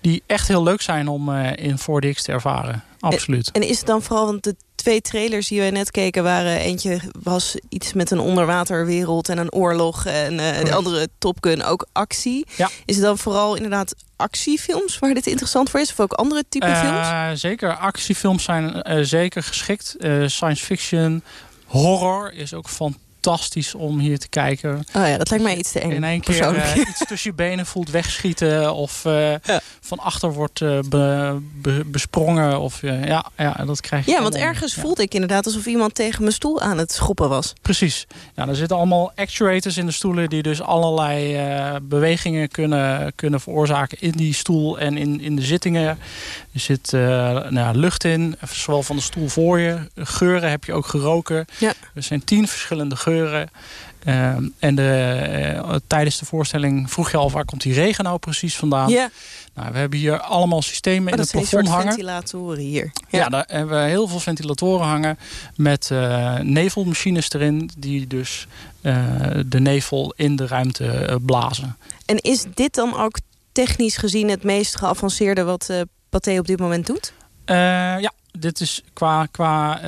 die 0.00 0.22
echt 0.26 0.48
heel 0.48 0.62
leuk 0.62 0.80
zijn 0.80 1.08
om 1.08 1.34
in 1.38 1.78
4DX 1.78 2.22
te 2.22 2.32
ervaren. 2.32 2.82
Absoluut. 3.00 3.50
En 3.50 3.62
is 3.62 3.76
het 3.76 3.86
dan 3.86 4.02
vooral, 4.02 4.26
want 4.26 4.44
de 4.44 4.56
twee 4.74 5.00
trailers 5.00 5.48
die 5.48 5.60
wij 5.60 5.70
net 5.70 5.90
keken 5.90 6.22
waren... 6.22 6.58
eentje 6.58 7.00
was 7.22 7.56
iets 7.68 7.92
met 7.92 8.10
een 8.10 8.18
onderwaterwereld 8.18 9.28
en 9.28 9.38
een 9.38 9.52
oorlog... 9.52 10.06
en 10.06 10.40
eh, 10.40 10.64
de 10.64 10.74
andere 10.74 11.08
Top 11.18 11.36
Gun 11.40 11.62
ook 11.62 11.86
actie. 11.92 12.46
Ja. 12.56 12.70
Is 12.84 12.96
het 12.96 13.04
dan 13.04 13.18
vooral 13.18 13.54
inderdaad 13.54 13.94
actiefilms 14.16 14.98
waar 14.98 15.14
dit 15.14 15.26
interessant 15.26 15.70
voor 15.70 15.80
is? 15.80 15.90
Of 15.90 16.00
ook 16.00 16.12
andere 16.12 16.44
type 16.48 16.76
films? 16.76 17.08
Eh, 17.08 17.30
zeker, 17.34 17.76
actiefilms 17.76 18.44
zijn 18.44 18.82
eh, 18.82 19.04
zeker 19.04 19.42
geschikt. 19.42 19.96
Science 20.26 20.64
fiction, 20.64 21.22
horror 21.66 22.32
is 22.32 22.54
ook 22.54 22.68
fantastisch 22.68 23.08
om 23.76 23.98
hier 23.98 24.18
te 24.18 24.28
kijken. 24.28 24.76
Oh 24.96 25.06
ja, 25.08 25.16
dat 25.16 25.30
lijkt 25.30 25.44
mij 25.44 25.56
iets 25.56 25.72
te 25.72 25.80
eng, 25.80 25.90
In 25.90 26.04
één 26.04 26.20
keer 26.20 26.42
eh, 26.56 26.76
iets 26.76 26.98
tussen 27.06 27.30
je 27.30 27.36
benen 27.36 27.66
voelt 27.66 27.90
wegschieten 27.90 28.74
of 28.74 29.04
eh, 29.04 29.34
van 29.80 29.98
achter 29.98 30.32
wordt 30.32 30.60
eh, 30.60 30.78
be- 30.88 31.38
be- 31.54 31.82
besprongen. 31.86 32.60
Of, 32.60 32.82
eh, 32.82 33.04
ja, 33.04 33.24
ja, 33.36 33.52
dat 33.66 33.80
krijg 33.80 34.04
je 34.04 34.10
Ja, 34.10 34.22
want 34.22 34.34
ergens 34.34 34.74
Ja. 34.74 34.80
voelde 34.82 35.02
ik 35.02 35.14
inderdaad 35.14 35.46
alsof 35.46 35.66
iemand 35.66 35.94
tegen 35.94 36.22
mijn 36.22 36.34
stoel 36.34 36.60
aan 36.60 36.78
het 36.78 36.92
schoppen 36.92 37.28
was. 37.28 37.52
Precies. 37.62 38.06
Ja, 38.36 38.48
er 38.48 38.56
zitten 38.56 38.76
allemaal 38.76 39.12
actuators 39.14 39.76
in 39.76 39.86
de 39.86 39.92
stoelen 39.92 40.28
die 40.28 40.42
dus 40.42 40.62
allerlei 40.62 41.36
eh, 41.36 41.74
bewegingen 41.82 42.48
kunnen, 42.48 43.12
kunnen 43.14 43.40
veroorzaken 43.40 43.98
in 44.00 44.10
die 44.12 44.34
stoel 44.34 44.78
en 44.78 44.96
in, 44.96 45.20
in 45.20 45.36
de 45.36 45.42
zittingen. 45.42 45.98
Er 46.54 46.60
zit 46.60 46.92
eh, 46.92 47.00
nou, 47.00 47.54
ja, 47.54 47.70
lucht 47.70 48.04
in, 48.04 48.36
zowel 48.52 48.82
van 48.82 48.96
de 48.96 49.02
stoel 49.02 49.28
voor 49.28 49.58
je. 49.58 49.78
Geuren 49.94 50.50
heb 50.50 50.64
je 50.64 50.72
ook 50.72 50.86
geroken. 50.86 51.44
Ja. 51.58 51.72
Er 51.94 52.02
zijn 52.02 52.24
tien 52.24 52.48
verschillende 52.48 52.96
geuren. 52.96 53.08
Ehm, 54.04 54.48
en 54.58 54.74
de, 54.74 54.90
eh, 55.62 55.74
tijdens 55.86 56.18
de 56.18 56.24
voorstelling 56.24 56.90
vroeg 56.90 57.10
je 57.10 57.16
al 57.16 57.30
waar 57.30 57.44
komt 57.44 57.62
die 57.62 57.72
regen 57.72 58.04
nou 58.04 58.18
precies 58.18 58.56
vandaan. 58.56 58.88
Ja, 58.88 59.10
Nou, 59.54 59.72
we 59.72 59.78
hebben 59.78 59.98
hier 59.98 60.20
allemaal 60.20 60.62
systemen 60.62 61.02
maar 61.02 61.12
in 61.12 61.18
het 61.18 61.30
plafond 61.30 61.68
hangen. 61.68 61.86
ventilatoren 61.86 62.58
hier. 62.58 62.92
Ja. 63.08 63.28
daar 63.28 63.44
hebben 63.46 63.82
we 63.82 63.88
heel 63.88 64.08
veel 64.08 64.20
ventilatoren 64.20 64.86
hangen 64.86 65.18
met 65.56 65.90
eh, 65.90 66.38
nevelmachines 66.38 67.32
erin 67.32 67.70
die 67.78 68.06
dus 68.06 68.46
eh, 68.80 69.04
de 69.46 69.60
nevel 69.60 70.12
in 70.16 70.36
de 70.36 70.46
ruimte 70.46 71.18
blazen. 71.26 71.76
En 72.06 72.16
is 72.16 72.44
dit 72.54 72.74
dan 72.74 72.96
ook 72.96 73.18
technisch 73.52 73.96
gezien 73.96 74.28
het 74.28 74.42
meest 74.42 74.76
geavanceerde 74.76 75.42
wat 75.42 75.72
Pathé 76.10 76.38
op 76.38 76.46
dit 76.46 76.58
moment 76.58 76.86
doet? 76.86 77.12
Ja, 77.44 78.12
dit 78.32 78.60
is 78.60 78.82
qua, 78.92 79.26
qua 79.30 79.80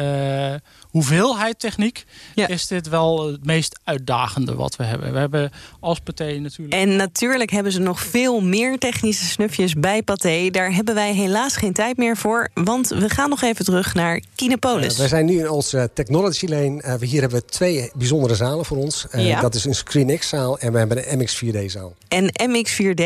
hoeveelheid 0.93 1.59
techniek 1.59 2.05
Ja. 2.35 2.49
is 2.49 2.67
dit 2.67 2.89
wel 2.89 3.27
het 3.27 3.45
meest 3.47 3.81
uitdagende 3.85 4.55
wat 4.55 4.77
we 4.77 4.85
hebben. 4.85 5.13
We 5.13 5.19
hebben 5.19 5.51
als 5.81 5.99
Pathé 5.99 6.39
natuurlijk... 6.39 6.81
En 6.81 6.97
natuurlijk 6.97 7.51
hebben 7.51 7.73
ze 7.73 7.81
nog 7.81 8.01
veel 8.01 8.41
meer 8.41 8.79
technische 8.79 9.25
snufjes 9.25 9.75
bij 9.75 10.03
Pathé. 10.03 10.49
Daar 10.51 10.75
hebben 10.75 10.95
wij 10.95 11.13
helaas 11.15 11.57
geen 11.57 11.73
tijd 11.73 11.97
meer 11.97 12.17
voor. 12.17 12.49
Want 12.55 12.89
we 12.89 13.09
gaan 13.11 13.29
nog 13.31 13.43
even 13.43 13.65
terug 13.65 13.95
naar 13.95 14.23
Kinepolis. 14.35 14.93
Uh, 14.93 14.99
wij 14.99 15.09
zijn 15.09 15.27
nu 15.27 15.39
in 15.39 15.51
onze 15.51 15.91
Technology 15.95 16.47
Lane. 16.47 16.83
Uh, 16.87 17.09
hier 17.09 17.21
hebben 17.21 17.39
we 17.41 17.45
twee 17.45 17.91
bijzondere 17.95 18.35
zalen 18.35 18.65
voor 18.65 18.77
ons. 18.77 19.07
Uh, 19.15 19.27
Ja. 19.27 19.41
Dat 19.41 19.55
is 19.55 19.65
een 19.65 19.75
ScreenX-zaal 19.75 20.59
en 20.59 20.73
we 20.73 20.79
hebben 20.79 21.13
een 21.13 21.29
MX4D-zaal. 21.29 21.95
En 22.09 22.25
MX4D, 22.51 23.05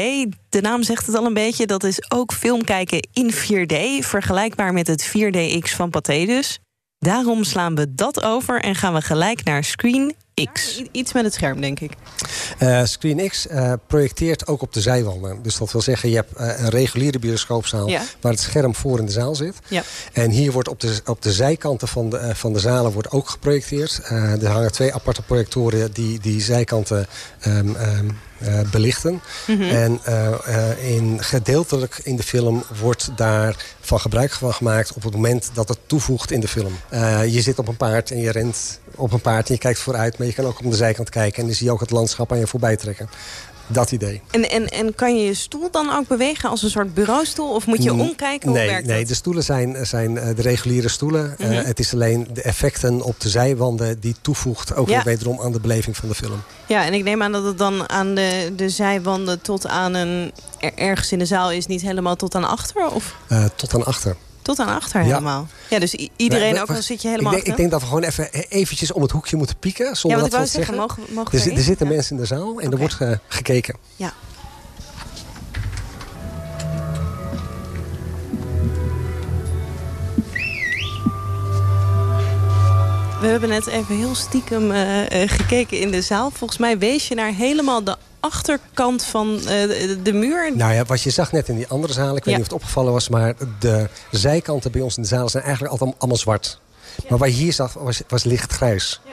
de 0.48 0.60
naam 0.60 0.82
zegt 0.82 1.06
het 1.06 1.16
al 1.16 1.24
een 1.26 1.34
beetje... 1.34 1.66
dat 1.66 1.84
is 1.84 2.10
ook 2.10 2.32
film 2.32 2.64
kijken 2.64 3.08
in 3.12 3.32
4D. 3.32 4.04
Vergelijkbaar 4.06 4.72
met 4.72 4.86
het 4.86 5.08
4DX 5.08 5.74
van 5.76 5.90
Pathé 5.90 6.24
dus. 6.24 6.58
Daarom 6.98 7.44
slaan 7.44 7.74
we 7.74 7.94
dat 7.94 8.22
over 8.22 8.60
en 8.60 8.74
gaan 8.74 8.94
we 8.94 9.00
gelijk 9.00 9.44
naar 9.44 9.64
Screen 9.64 10.14
X. 10.52 10.82
iets 10.90 11.12
met 11.12 11.24
het 11.24 11.34
scherm, 11.34 11.60
denk 11.60 11.80
ik. 11.80 11.92
Uh, 12.62 12.84
ScreenX 12.84 13.46
uh, 13.46 13.72
projecteert 13.86 14.46
ook 14.46 14.62
op 14.62 14.72
de 14.72 14.80
zijwanden. 14.80 15.42
Dus 15.42 15.56
dat 15.56 15.72
wil 15.72 15.80
zeggen, 15.80 16.08
je 16.08 16.14
hebt 16.14 16.40
uh, 16.40 16.60
een 16.60 16.68
reguliere 16.68 17.18
bioscoopzaal... 17.18 17.88
Ja. 17.88 18.02
waar 18.20 18.32
het 18.32 18.40
scherm 18.40 18.74
voor 18.74 18.98
in 18.98 19.06
de 19.06 19.12
zaal 19.12 19.34
zit. 19.34 19.54
Ja. 19.68 19.82
En 20.12 20.30
hier 20.30 20.52
wordt 20.52 20.68
op 20.68 20.80
de, 20.80 21.00
op 21.04 21.22
de 21.22 21.32
zijkanten 21.32 21.88
van 21.88 22.10
de, 22.10 22.34
van 22.34 22.52
de 22.52 22.58
zalen 22.58 22.92
wordt 22.92 23.10
ook 23.10 23.28
geprojecteerd. 23.28 24.00
er 24.04 24.48
hangen 24.48 24.72
twee 24.72 24.94
aparte 24.94 25.22
projectoren 25.22 25.92
die 25.92 26.20
die 26.20 26.40
zijkanten 26.40 27.06
um, 27.46 27.76
um, 27.76 28.18
uh, 28.42 28.60
belichten. 28.70 29.20
Mhm. 29.46 29.56
Mm 29.56 29.62
-hmm. 29.62 29.76
En 29.76 30.00
uh, 30.08 30.94
in, 30.94 31.22
gedeeltelijk 31.22 32.00
in 32.02 32.16
de 32.16 32.22
film 32.22 32.64
wordt 32.80 33.10
daar 33.16 33.56
van 33.80 34.00
gebruik 34.00 34.32
van 34.32 34.54
gemaakt... 34.54 34.92
op 34.92 35.02
het 35.02 35.12
moment 35.12 35.50
dat 35.52 35.68
het 35.68 35.78
toevoegt 35.86 36.30
in 36.30 36.40
de 36.40 36.48
film. 36.48 36.72
Je 37.26 37.40
zit 37.40 37.58
op 37.58 37.68
een 37.68 37.76
paard 37.76 38.10
en 38.10 38.18
je 38.18 38.30
rent 38.30 38.80
op 38.94 39.12
een 39.12 39.20
paard 39.20 39.48
en 39.48 39.54
je 39.54 39.60
kijkt 39.60 39.78
vooruit... 39.78 40.18
maar 40.18 40.26
je 40.26 40.32
kan 40.32 40.44
ook 40.44 40.58
op 40.58 40.70
de 40.70 40.76
zijkant 40.76 41.10
kijken 41.10 41.40
en 41.40 41.46
dan 41.46 41.56
zie 41.56 41.66
je 41.66 41.72
ook 41.72 41.80
het 41.80 41.90
landschap 41.90 42.32
aan 42.32 42.38
je 42.38 42.46
voorbij 42.46 42.76
trekken. 42.76 43.08
Dat 43.66 43.92
idee. 43.92 44.22
En, 44.30 44.50
en, 44.50 44.68
en 44.68 44.94
kan 44.94 45.16
je 45.16 45.24
je 45.24 45.34
stoel 45.34 45.70
dan 45.70 45.90
ook 45.96 46.08
bewegen 46.08 46.50
als 46.50 46.62
een 46.62 46.70
soort 46.70 46.94
bureaustoel? 46.94 47.54
Of 47.54 47.66
moet 47.66 47.82
je 47.82 47.92
omkijken? 47.92 48.48
Hoe 48.48 48.58
nee, 48.58 48.68
werkt 48.68 48.86
nee 48.86 48.98
dat? 48.98 49.08
de 49.08 49.14
stoelen 49.14 49.42
zijn, 49.42 49.86
zijn 49.86 50.14
de 50.14 50.42
reguliere 50.42 50.88
stoelen. 50.88 51.34
Mm 51.38 51.46
-hmm. 51.46 51.56
uh, 51.56 51.64
het 51.64 51.78
is 51.78 51.92
alleen 51.92 52.26
de 52.32 52.42
effecten 52.42 53.02
op 53.02 53.20
de 53.20 53.28
zijwanden 53.28 54.00
die 54.00 54.14
toevoegt... 54.20 54.74
ook 54.74 54.88
ja. 54.88 54.94
weer 54.94 55.04
wederom 55.04 55.40
aan 55.40 55.52
de 55.52 55.60
beleving 55.60 55.96
van 55.96 56.08
de 56.08 56.14
film. 56.14 56.42
Ja, 56.66 56.84
en 56.84 56.94
ik 56.94 57.04
neem 57.04 57.22
aan 57.22 57.32
dat 57.32 57.44
het 57.44 57.58
dan 57.58 57.88
aan 57.88 58.14
de, 58.14 58.52
de 58.56 58.68
zijwanden 58.68 59.40
tot 59.40 59.66
aan 59.66 59.94
een... 59.94 60.32
Er, 60.58 60.72
ergens 60.74 61.12
in 61.12 61.18
de 61.18 61.26
zaal 61.26 61.50
is, 61.50 61.66
niet 61.66 61.82
helemaal 61.82 62.16
tot 62.16 62.34
aan 62.34 62.44
achter? 62.44 62.90
Of? 62.90 63.16
Uh, 63.28 63.44
tot 63.56 63.74
aan 63.74 63.84
achter. 63.84 64.16
Tot 64.46 64.58
aan 64.58 64.74
achter 64.74 65.00
helemaal. 65.00 65.46
Ja, 65.68 65.78
dus 65.78 65.94
iedereen 66.16 66.52
nee, 66.52 66.62
ook 66.62 66.68
al 66.68 66.82
zit 66.82 67.02
je 67.02 67.08
helemaal 67.08 67.32
ik 67.32 67.38
denk, 67.38 67.50
ik 67.50 67.56
denk 67.56 67.70
dat 67.70 67.80
we 67.80 67.86
gewoon 67.86 68.02
even 68.02 68.32
eventjes 68.48 68.92
om 68.92 69.02
het 69.02 69.10
hoekje 69.10 69.36
moeten 69.36 69.56
pieken. 69.58 69.96
Zonder 69.96 70.18
ja, 70.18 70.24
wat 70.24 70.32
dat 70.32 70.46
ik 70.46 70.52
wou 70.52 70.64
zeggen. 70.64 70.76
Mogen, 70.76 71.02
mogen 71.14 71.38
er, 71.38 71.44
we 71.44 71.50
er 71.50 71.62
zitten 71.62 71.88
mensen 71.88 72.16
in 72.16 72.22
de 72.22 72.26
zaal 72.26 72.48
en 72.48 72.54
okay. 72.54 72.70
er 72.70 72.78
wordt 72.78 72.96
gekeken. 73.28 73.76
Ja. 73.96 74.12
We 83.20 83.26
hebben 83.26 83.48
net 83.48 83.66
even 83.66 83.96
heel 83.96 84.14
stiekem 84.14 84.70
uh, 84.70 84.98
uh, 85.00 85.28
gekeken 85.28 85.80
in 85.80 85.90
de 85.90 86.02
zaal. 86.02 86.30
Volgens 86.30 86.58
mij 86.58 86.78
wees 86.78 87.08
je 87.08 87.14
naar 87.14 87.32
helemaal 87.32 87.84
de 87.84 87.96
achterkant 88.20 89.04
van 89.04 89.34
uh, 89.34 89.44
de, 90.02 90.12
muur. 90.12 90.56
Nou 90.56 90.74
ja, 90.74 90.84
wat 90.84 91.02
je 91.02 91.10
zag 91.10 91.32
net 91.32 91.48
in 91.48 91.56
die 91.56 91.68
andere 91.68 91.92
zaal, 91.92 92.16
ik 92.16 92.24
weet 92.24 92.34
ja. 92.34 92.40
niet 92.40 92.40
of 92.40 92.52
het 92.52 92.62
opgevallen 92.62 92.92
was... 92.92 93.08
maar 93.08 93.34
de 93.58 93.88
zijkanten 94.10 94.70
bij 94.72 94.80
ons 94.80 94.96
in 94.96 95.02
de 95.02 95.08
zaal 95.08 95.28
zijn 95.28 95.42
eigenlijk 95.42 95.72
altijd 95.72 95.94
allemaal 95.98 96.18
zwart. 96.18 96.60
Ja. 96.96 97.04
Maar 97.08 97.18
waar 97.18 97.28
je 97.28 97.34
hier 97.34 97.52
zag, 97.52 97.72
was, 97.72 98.02
was 98.08 98.24
lichtgrijs. 98.24 99.00
Ja. 99.04 99.12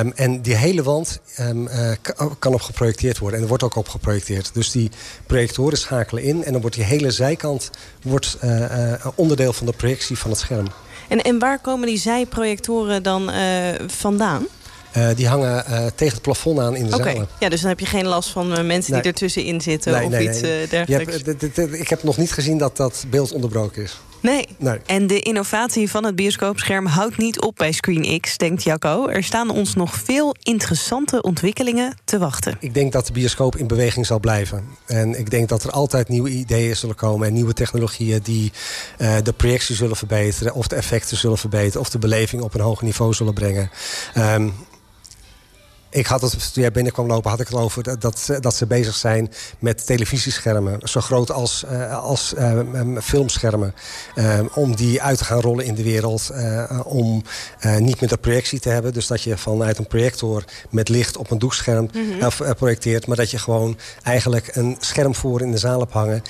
Um, 0.00 0.12
en 0.14 0.42
die 0.42 0.54
hele 0.54 0.82
wand 0.82 1.20
um, 1.40 1.66
uh, 1.66 1.90
kan 2.38 2.54
op 2.54 2.60
geprojecteerd 2.60 3.18
worden. 3.18 3.36
En 3.36 3.42
er 3.42 3.48
wordt 3.48 3.62
ook 3.62 3.76
op 3.76 3.88
geprojecteerd. 3.88 4.54
Dus 4.54 4.70
die 4.70 4.90
projectoren 5.26 5.78
schakelen 5.78 6.22
in. 6.22 6.44
En 6.44 6.52
dan 6.52 6.60
wordt 6.60 6.76
die 6.76 6.84
hele 6.84 7.10
zijkant 7.10 7.70
wordt, 8.02 8.38
uh, 8.44 8.60
uh, 8.60 9.06
onderdeel 9.14 9.52
van 9.52 9.66
de 9.66 9.72
projectie 9.72 10.18
van 10.18 10.30
het 10.30 10.38
scherm. 10.38 10.66
En, 11.08 11.22
en 11.22 11.38
waar 11.38 11.58
komen 11.58 11.86
die 11.86 11.98
zijprojectoren 11.98 13.02
dan 13.02 13.30
vandaan? 13.86 14.46
Uh, 14.96 15.08
die 15.16 15.28
hangen 15.28 15.64
uh, 15.70 15.86
tegen 15.94 16.14
het 16.14 16.22
plafond 16.22 16.58
aan 16.58 16.76
in 16.76 16.86
de 16.86 16.94
okay. 16.94 17.12
zalen. 17.12 17.28
Ja, 17.38 17.48
dus 17.48 17.60
dan 17.60 17.68
heb 17.68 17.80
je 17.80 17.86
geen 17.86 18.06
last 18.06 18.28
van 18.28 18.58
uh, 18.58 18.64
mensen 18.64 18.92
nee. 18.92 19.02
die 19.02 19.12
ertussenin 19.12 19.60
zitten 19.60 19.92
nee, 19.92 20.04
of 20.04 20.10
nee, 20.10 20.28
iets 20.28 20.40
dergelijks. 20.40 21.22
Hebt, 21.24 21.74
ik 21.74 21.88
heb 21.88 22.02
nog 22.02 22.16
niet 22.16 22.32
gezien 22.32 22.58
dat 22.58 22.76
dat 22.76 23.04
beeld 23.10 23.32
onderbroken 23.32 23.82
is. 23.82 24.00
Nee. 24.22 24.48
nee. 24.58 24.78
En 24.86 25.06
de 25.06 25.20
innovatie 25.20 25.90
van 25.90 26.04
het 26.04 26.16
bioscoopscherm 26.16 26.86
houdt 26.86 27.18
niet 27.18 27.40
op 27.40 27.56
bij 27.56 27.72
Screen 27.72 28.20
X, 28.20 28.36
denkt 28.36 28.62
Jacco. 28.62 29.08
Er 29.08 29.24
staan 29.24 29.50
ons 29.50 29.74
nog 29.74 29.94
veel 29.94 30.34
interessante 30.42 31.22
ontwikkelingen 31.22 31.96
te 32.04 32.18
wachten. 32.18 32.56
Ik 32.60 32.74
denk 32.74 32.92
dat 32.92 33.06
de 33.06 33.12
bioscoop 33.12 33.56
in 33.56 33.66
beweging 33.66 34.06
zal 34.06 34.20
blijven. 34.20 34.64
En 34.86 35.18
ik 35.18 35.30
denk 35.30 35.48
dat 35.48 35.64
er 35.64 35.70
altijd 35.70 36.08
nieuwe 36.08 36.30
ideeën 36.30 36.76
zullen 36.76 36.94
komen 36.94 37.26
en 37.26 37.32
nieuwe 37.32 37.52
technologieën 37.52 38.20
die 38.22 38.52
uh, 38.98 39.16
de 39.22 39.32
projectie 39.32 39.74
zullen 39.74 39.96
verbeteren, 39.96 40.54
of 40.54 40.66
de 40.68 40.76
effecten 40.76 41.16
zullen 41.16 41.38
verbeteren, 41.38 41.80
of 41.80 41.90
de 41.90 41.98
beleving 41.98 42.42
op 42.42 42.54
een 42.54 42.60
hoger 42.60 42.84
niveau 42.84 43.12
zullen 43.12 43.34
brengen. 43.34 43.70
Um, 44.16 44.52
Ik 45.94 46.06
had 46.06 46.20
het, 46.20 46.30
toen 46.52 46.62
jij 46.62 46.72
binnenkwam 46.72 47.06
lopen, 47.06 47.30
had 47.30 47.40
ik 47.40 47.48
het 47.48 47.56
over 47.56 47.82
dat, 47.82 48.00
dat, 48.00 48.18
ze- 48.18 48.40
dat 48.40 48.54
ze 48.54 48.66
bezig 48.66 48.94
zijn 48.94 49.30
met 49.58 49.86
televisieschermen. 49.86 50.78
Zo 50.88 51.00
groot 51.00 51.30
als, 51.30 51.64
eh, 51.64 51.98
als 52.04 52.34
eh, 52.34 52.58
filmschermen. 53.02 53.74
Eh, 54.14 54.40
om 54.54 54.76
die 54.76 55.02
uit 55.02 55.18
te 55.18 55.24
gaan 55.24 55.40
rollen 55.40 55.64
in 55.64 55.74
de 55.74 55.82
wereld. 55.82 56.30
om 56.84 57.22
niet 57.78 58.00
meer 58.00 58.08
de 58.08 58.16
projectie 58.16 58.60
te 58.60 58.68
hebben. 58.68 58.92
Dus 58.92 59.06
dat 59.06 59.22
je 59.22 59.36
vanuit 59.38 59.78
een 59.78 59.86
projector 59.86 60.44
met 60.70 60.88
licht 60.88 61.16
op 61.16 61.30
een 61.30 61.38
doekscherm 61.38 61.90
Mhm. 61.92 62.54
projecteert. 62.54 63.06
Maar 63.06 63.16
dat 63.16 63.30
je 63.30 63.38
gewoon 63.38 63.78
eigenlijk 64.02 64.56
een 64.56 64.76
scherm 64.80 65.14
voor 65.14 65.40
in 65.40 65.50
de 65.50 65.58
zaal 65.58 65.80
hebt 65.80 65.92
hangen. 65.92 66.22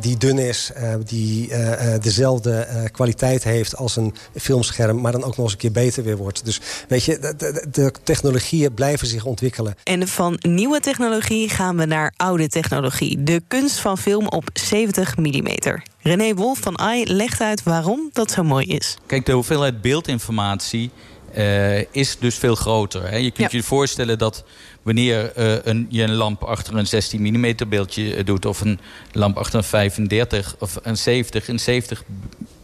die 0.00 0.16
dun 0.16 0.38
is, 0.38 0.70
die 1.04 1.52
dezelfde 2.00 2.66
kwaliteit 2.92 3.44
heeft 3.44 3.76
als 3.76 3.96
een 3.96 4.14
filmscherm. 4.34 5.00
Maar 5.00 5.12
dan 5.12 5.24
ook 5.24 5.36
nog 5.36 5.44
eens 5.44 5.52
een 5.52 5.58
keer 5.58 5.72
beter 5.72 6.02
weer 6.04 6.16
wordt. 6.16 6.44
Dus 6.44 6.60
weet 6.88 7.04
je, 7.04 7.18
de, 7.18 7.34
de, 7.36 7.66
de 7.70 7.92
technologieën 8.02 8.74
blijven 8.74 8.97
zich 9.06 9.24
ontwikkelen. 9.24 9.74
En 9.84 10.08
van 10.08 10.38
nieuwe 10.40 10.80
technologie 10.80 11.48
gaan 11.48 11.76
we 11.76 11.84
naar 11.84 12.12
oude 12.16 12.48
technologie. 12.48 13.22
De 13.22 13.42
kunst 13.48 13.78
van 13.78 13.98
film 13.98 14.28
op 14.28 14.48
70 14.52 15.16
mm. 15.16 15.48
René 16.00 16.34
Wolf 16.34 16.58
van 16.58 16.78
AI 16.78 17.12
legt 17.12 17.40
uit 17.40 17.62
waarom 17.62 18.08
dat 18.12 18.30
zo 18.30 18.42
mooi 18.42 18.66
is. 18.66 18.96
Kijk, 19.06 19.26
de 19.26 19.32
hoeveelheid 19.32 19.80
beeldinformatie 19.80 20.90
eh, 21.32 21.78
is 21.90 22.18
dus 22.18 22.34
veel 22.34 22.54
groter. 22.54 23.10
Hè. 23.10 23.16
Je 23.16 23.30
kunt 23.30 23.52
Ja. 23.52 23.58
je 23.58 23.64
voorstellen 23.64 24.18
dat 24.18 24.44
wanneer 24.82 25.32
eh, 25.32 25.56
een, 25.62 25.86
je 25.90 26.02
een 26.02 26.14
lamp 26.14 26.42
achter 26.42 26.76
een 26.76 26.86
16 26.86 27.22
mm 27.22 27.54
beeldje 27.68 28.14
eh, 28.14 28.24
doet... 28.24 28.46
of 28.46 28.60
een 28.60 28.80
lamp 29.12 29.36
achter 29.36 29.58
een 29.58 29.64
35 29.64 30.56
of 30.58 30.78
een 30.82 30.96
70... 30.96 31.48
een 31.48 31.60
70 31.60 32.04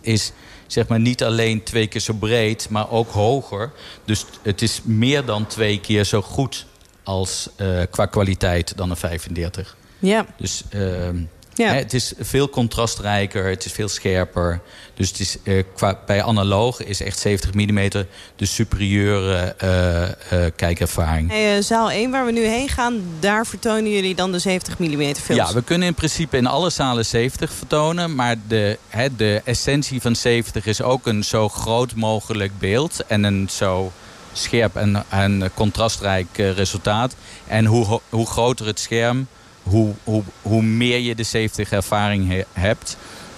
is 0.00 0.32
zeg 0.66 0.88
maar 0.88 1.00
niet 1.00 1.24
alleen 1.24 1.62
twee 1.62 1.86
keer 1.86 2.00
zo 2.00 2.12
breed, 2.12 2.66
maar 2.70 2.90
ook 2.90 3.10
hoger. 3.10 3.72
Dus 4.04 4.24
het 4.42 4.62
is 4.62 4.80
meer 4.84 5.24
dan 5.24 5.46
twee 5.46 5.80
keer 5.80 6.04
zo 6.04 6.22
goed 6.22 6.66
als 7.02 7.48
qua 7.90 8.06
kwaliteit 8.06 8.76
dan 8.76 8.90
een 8.90 8.96
35. 8.96 9.76
Ja. 9.98 10.26
Dus 10.36 10.62
ehm, 10.70 11.16
Ja. 11.56 11.68
hè, 11.72 11.74
het 11.78 11.94
is 11.94 12.12
veel 12.20 12.48
contrastrijker, 12.48 13.44
het 13.48 13.64
is 13.64 13.72
veel 13.72 13.88
scherper. 13.88 14.60
Dus 14.94 15.08
het 15.08 15.20
is, 15.20 15.36
eh, 15.42 15.62
qua, 15.74 15.98
bij 16.06 16.22
analoog 16.22 16.84
is 16.84 17.00
echt 17.02 17.18
70 17.18 17.54
mm 17.54 17.88
de 18.36 18.46
superieure 18.46 19.54
eh, 19.58 20.02
eh, 20.46 20.52
kijkervaring. 20.56 21.30
Hey, 21.30 21.62
zaal 21.62 21.90
1, 21.90 22.10
waar 22.10 22.24
we 22.24 22.32
nu 22.32 22.44
heen 22.46 22.68
gaan, 22.68 23.02
daar 23.20 23.46
vertonen 23.46 23.90
jullie 23.90 24.14
dan 24.14 24.32
de 24.32 24.38
70 24.38 24.78
mm 24.78 25.14
films. 25.14 25.48
Ja, 25.48 25.52
we 25.54 25.62
kunnen 25.62 25.88
in 25.88 25.94
principe 25.94 26.36
in 26.36 26.46
alle 26.46 26.70
zalen 26.70 27.06
70 27.06 27.52
vertonen. 27.52 28.14
Maar 28.14 28.36
de, 28.48 28.78
hè, 28.88 29.16
de 29.16 29.40
essentie 29.44 30.00
van 30.00 30.16
70 30.16 30.66
is 30.66 30.82
ook 30.82 31.06
een 31.06 31.24
zo 31.24 31.48
groot 31.48 31.94
mogelijk 31.94 32.58
beeld. 32.58 33.04
En 33.06 33.22
een 33.24 33.48
zo 33.50 33.92
scherp 34.32 34.76
en, 34.76 35.04
en 35.08 35.50
contrastrijk 35.54 36.26
resultaat. 36.36 37.14
En 37.46 37.64
hoe, 37.64 37.84
ho- 37.84 38.02
hoe 38.08 38.26
groter 38.26 38.66
het 38.66 38.80
scherm, 38.80 39.26
hoe, 39.64 39.94
hoe, 40.04 40.22
hoe 40.42 40.62
meer 40.62 40.98
je 40.98 41.14
de 41.14 41.22
70 41.22 41.70
ervaring 41.70 42.28
he- 42.28 42.44
hebt. 42.52 42.96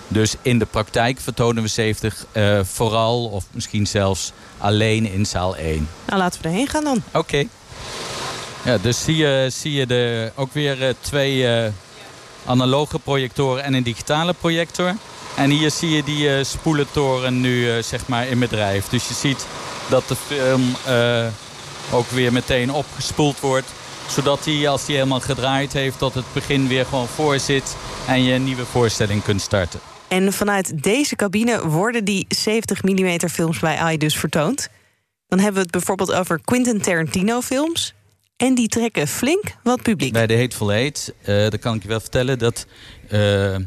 Dus 0.09 0.35
in 0.43 0.59
de 0.59 0.65
praktijk 0.67 1.21
vertonen 1.21 1.63
we 1.63 1.69
70 1.69 2.25
eh, 2.33 2.61
vooral 2.65 3.25
of 3.27 3.45
misschien 3.51 3.87
zelfs 3.87 4.33
alleen 4.59 5.11
in 5.13 5.27
zaal 5.27 5.57
1. 5.57 5.89
Nou, 6.07 6.19
laten 6.21 6.43
we 6.43 6.49
erheen 6.49 6.69
gaan 6.69 6.85
dan. 6.85 7.03
Oké. 7.13 7.45
Ja, 8.65 8.79
dus 8.79 9.05
zie 9.05 9.17
je, 9.17 9.49
zie 9.53 9.73
je 9.73 9.87
de, 9.87 10.33
ook 10.35 10.53
weer 10.53 10.83
eh, 10.89 10.95
twee 11.01 11.47
eh, 11.49 11.73
analoge 12.45 12.99
projectoren 12.99 13.63
en 13.65 13.75
een 13.75 13.83
digitale 13.83 14.33
projector. 14.33 14.95
En 15.37 15.51
hier 15.51 15.71
zie 15.71 15.91
je 15.91 16.03
die 16.05 16.45
spoelentoren 16.45 17.41
nu 17.41 17.83
zeg 17.83 18.07
maar 18.07 18.27
in 18.29 18.39
bedrijf. 18.39 18.89
Dus 18.89 19.09
je 19.09 19.15
ziet 19.15 19.47
dat 19.89 20.09
de 20.09 20.17
film 20.27 20.77
ook 21.93 22.11
weer 22.11 22.33
meteen 22.33 22.73
opgespoeld 22.73 23.41
wordt. 23.41 23.67
Zodat 24.09 24.45
hij, 24.45 24.69
als 24.69 24.87
hij 24.87 24.95
helemaal 24.95 25.21
gedraaid 25.21 25.73
heeft, 25.73 25.99
tot 25.99 26.15
het 26.15 26.25
begin 26.33 26.69
weer 26.69 26.85
gewoon 26.87 27.07
voor 27.07 27.39
zit. 27.39 27.77
En 28.07 28.23
je 28.23 28.33
een 28.33 28.45
nieuwe 28.45 28.65
voorstelling 28.65 29.23
kunt 29.23 29.41
starten. 29.41 29.81
En 30.09 30.33
vanuit 30.33 30.83
deze 30.83 31.17
cabine 31.17 31.69
worden 31.69 32.05
die 32.05 32.25
70 32.29 32.83
mm 32.83 33.19
films 33.31 33.59
bij 33.59 33.77
AI 33.77 33.97
dus 33.99 34.17
vertoond. 34.17 34.69
Dan 35.29 35.39
hebben 35.39 35.55
we 35.57 35.63
het 35.63 35.71
bijvoorbeeld 35.71 36.13
over 36.13 36.41
Quentin 36.45 36.81
Tarantino 36.81 37.41
films. 37.41 37.95
En 38.37 38.55
die 38.55 38.69
trekken 38.69 39.09
flink 39.09 39.43
wat 39.63 39.83
publiek. 39.83 40.13
Bij 40.13 40.27
de 40.27 40.39
Hateful 40.39 40.73
Eight, 40.73 41.13
dat 41.25 41.59
kan 41.59 41.75
ik 41.75 41.83
je 41.83 41.89
wel 41.89 42.01
vertellen 42.01 42.39
dat, 42.39 42.67
eh, 43.09 43.19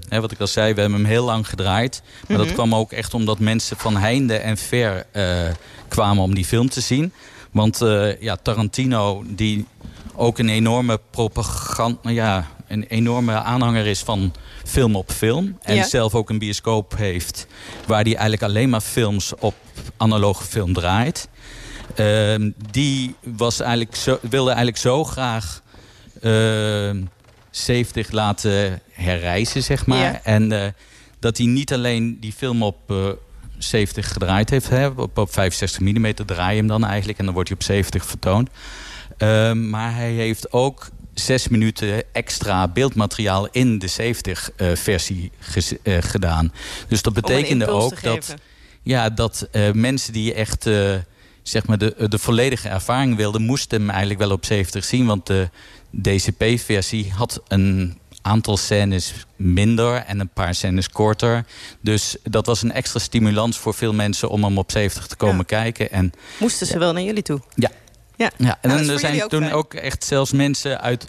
hè, 0.10 0.22
wat 0.22 0.32
ik 0.32 0.40
al 0.40 0.48
zei, 0.48 0.74
we 0.74 0.82
hebben 0.82 1.00
hem 1.00 1.10
heel 1.10 1.26
lang 1.26 1.48
gedraaid. 1.50 2.02
Maar 2.28 2.38
dat 2.38 2.46
Mhm. 2.46 2.56
kwam 2.56 2.76
ook 2.76 2.92
echt 2.92 3.14
omdat 3.14 3.40
mensen 3.40 3.78
van 3.78 3.98
heinde 3.98 4.36
en 4.38 4.58
ver 4.58 5.06
eh, 5.12 5.26
kwamen 5.88 6.24
om 6.24 6.36
die 6.36 6.46
film 6.46 6.70
te 6.70 6.82
zien. 6.82 7.14
Want 7.52 7.80
ja, 8.20 8.36
Tarantino, 8.36 9.24
die 9.28 9.66
ook 10.20 10.38
een 10.40 10.50
enorme 10.50 11.00
propaganda, 11.12 12.10
ja, 12.10 12.48
een 12.68 12.84
enorme 12.84 13.34
aanhanger 13.34 13.86
is 13.86 14.00
van 14.00 14.34
film 14.66 14.96
op 14.96 15.12
film. 15.12 15.58
En 15.62 15.76
Ja. 15.76 15.84
zelf 15.84 16.16
ook 16.16 16.30
een 16.30 16.40
bioscoop 16.40 16.98
heeft 16.98 17.48
waar 17.88 18.02
hij 18.04 18.12
eigenlijk 18.12 18.44
alleen 18.44 18.70
maar 18.70 18.82
films 18.82 19.34
op 19.40 19.56
analoge 19.98 20.44
film 20.44 20.74
draait. 20.74 21.30
Ehm, 21.96 22.52
die 22.72 23.16
was 23.24 23.60
eigenlijk 23.60 23.96
zo, 23.96 24.18
wilde 24.30 24.50
eigenlijk 24.50 24.78
zo 24.78 25.04
graag 25.04 25.62
ehm 26.22 27.02
70 27.50 28.12
laten 28.12 28.82
herreizen, 28.92 29.64
zeg 29.64 29.86
maar. 29.86 29.98
Ja. 29.98 30.20
En 30.24 30.52
eh, 30.52 30.68
dat 31.20 31.38
hij 31.38 31.46
niet 31.48 31.74
alleen 31.74 32.18
die 32.20 32.34
film 32.34 32.64
op 32.64 32.78
eh, 32.92 32.98
70 33.58 34.12
gedraaid 34.14 34.50
heeft, 34.50 34.70
hè, 34.70 34.88
op, 34.88 35.18
op 35.18 35.34
65 35.34 35.80
mm 35.80 36.14
draai 36.26 36.52
je 36.52 36.58
hem 36.60 36.68
dan 36.68 36.86
eigenlijk 36.86 37.20
en 37.20 37.26
dan 37.26 37.34
wordt 37.34 37.50
hij 37.50 37.58
op 37.58 37.64
70 37.64 38.06
vertoond. 38.06 38.50
Ehm, 39.20 39.70
maar 39.70 39.96
hij 39.96 40.12
heeft 40.12 40.52
ook 40.52 40.90
zes 41.14 41.48
minuten 41.48 42.04
extra 42.14 42.68
beeldmateriaal 42.68 43.48
in 43.52 43.80
de 43.80 43.90
70-versie 43.90 45.32
gedaan. 46.00 46.54
Dus 46.88 47.02
dat 47.02 47.14
betekende 47.14 47.68
ook 47.68 48.02
dat, 48.02 48.34
ja, 48.84 49.10
dat 49.10 49.48
eh, 49.52 49.72
mensen 49.72 50.14
die 50.14 50.34
echt 50.34 50.66
eh, 50.66 50.96
zeg 51.44 51.66
maar 51.66 51.78
de, 51.78 52.08
de 52.10 52.20
volledige 52.20 52.70
ervaring 52.70 53.16
wilden, 53.16 53.42
moesten 53.42 53.80
hem 53.80 53.90
eigenlijk 53.90 54.20
wel 54.20 54.32
op 54.32 54.46
70 54.46 54.84
zien. 54.84 55.06
Want 55.06 55.28
de 55.28 55.50
DCP-versie 56.02 57.12
had 57.12 57.42
een 57.48 57.98
aantal 58.22 58.58
scènes 58.58 59.14
minder 59.36 59.96
en 59.96 60.20
een 60.20 60.30
paar 60.30 60.56
scènes 60.56 60.90
korter. 60.90 61.46
Dus 61.82 62.16
dat 62.24 62.46
was 62.46 62.62
een 62.62 62.72
extra 62.72 63.00
stimulans 63.00 63.58
voor 63.58 63.74
veel 63.74 63.94
mensen 63.94 64.30
om 64.30 64.44
hem 64.44 64.58
op 64.58 64.72
70 64.72 65.08
te 65.08 65.16
komen 65.16 65.46
kijken. 65.46 65.92
En 65.92 66.12
Moesten 66.40 66.68
ze 66.68 66.80
wel 66.80 66.94
naar 66.94 67.04
jullie 67.04 67.24
toe? 67.24 67.42
ja. 67.56 67.70
Ja, 68.20 68.32
Ja, 68.38 68.58
en 68.62 68.90
er 68.90 69.00
zijn 69.00 69.24
ook 69.24 69.30
toen 69.30 69.52
ook 69.52 69.74
echt 69.74 70.04
zelfs 70.04 70.32
mensen 70.32 70.82
uit 70.82 71.08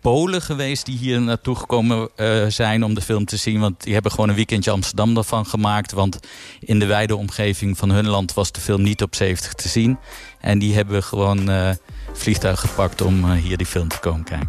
Polen 0.00 0.42
geweest 0.42 0.86
die 0.86 0.98
hier 0.98 1.20
naartoe 1.20 1.54
gekomen 1.56 2.08
eh, 2.16 2.46
zijn 2.48 2.84
om 2.84 2.94
de 2.94 3.00
film 3.00 3.24
te 3.24 3.36
zien. 3.36 3.60
Want 3.60 3.82
die 3.82 3.92
hebben 3.92 4.10
gewoon 4.10 4.28
een 4.28 4.34
weekendje 4.34 4.70
Amsterdam 4.70 5.14
daarvan 5.14 5.46
gemaakt. 5.46 5.92
Want 5.92 6.18
in 6.60 6.78
de 6.78 6.86
wijde 6.86 7.16
omgeving 7.16 7.78
van 7.78 7.90
hun 7.90 8.06
land 8.06 8.34
was 8.34 8.52
de 8.52 8.60
film 8.60 8.82
niet 8.82 9.02
op 9.02 9.14
70 9.14 9.52
te 9.52 9.68
zien. 9.68 9.98
En 10.40 10.58
die 10.58 10.74
hebben 10.74 11.02
gewoon 11.02 11.50
eh 11.50 11.70
vliegtuig 12.12 12.60
gepakt 12.60 13.00
om 13.00 13.24
eh, 13.24 13.32
hier 13.32 13.56
die 13.56 13.66
film 13.66 13.88
te 13.88 13.98
komen 13.98 14.24
kijken. 14.24 14.48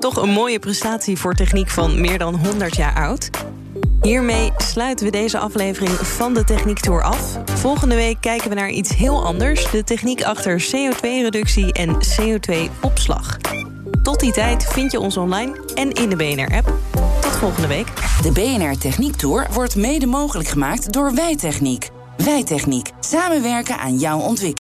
Toch 0.00 0.16
een 0.16 0.30
mooie 0.30 0.58
prestatie 0.58 1.16
voor 1.18 1.34
techniek 1.34 1.68
van 1.68 2.00
meer 2.00 2.18
dan 2.18 2.34
100 2.34 2.76
jaar 2.76 2.94
oud. 2.94 3.30
Hiermee 4.08 4.52
sluiten 4.56 5.06
we 5.06 5.12
deze 5.12 5.38
aflevering 5.38 5.90
van 5.90 6.34
de 6.34 6.44
Techniek 6.44 6.80
Tour 6.80 7.02
af. 7.02 7.38
Volgende 7.44 7.94
week 7.94 8.16
kijken 8.20 8.48
we 8.48 8.54
naar 8.54 8.70
iets 8.70 8.96
heel 8.96 9.24
anders: 9.24 9.70
de 9.70 9.84
techniek 9.84 10.22
achter 10.22 10.62
CO2-reductie 10.62 11.72
en 11.72 11.94
CO2-opslag. 11.94 13.36
Tot 14.02 14.20
die 14.20 14.32
tijd 14.32 14.64
vind 14.64 14.92
je 14.92 15.00
ons 15.00 15.16
online 15.16 15.60
en 15.74 15.92
in 15.92 16.08
de 16.08 16.16
BNR-app. 16.16 16.72
Tot 17.20 17.36
volgende 17.36 17.68
week. 17.68 17.86
De 18.22 18.32
BNR 18.32 18.78
Techniek 18.78 19.16
Tour 19.16 19.46
wordt 19.52 19.76
mede 19.76 20.06
mogelijk 20.06 20.48
gemaakt 20.48 20.92
door 20.92 21.14
Wijtechniek. 21.14 21.88
Wijtechniek. 22.16 22.90
Samenwerken 23.00 23.78
aan 23.78 23.98
jouw 23.98 24.18
ontwikkeling. 24.18 24.67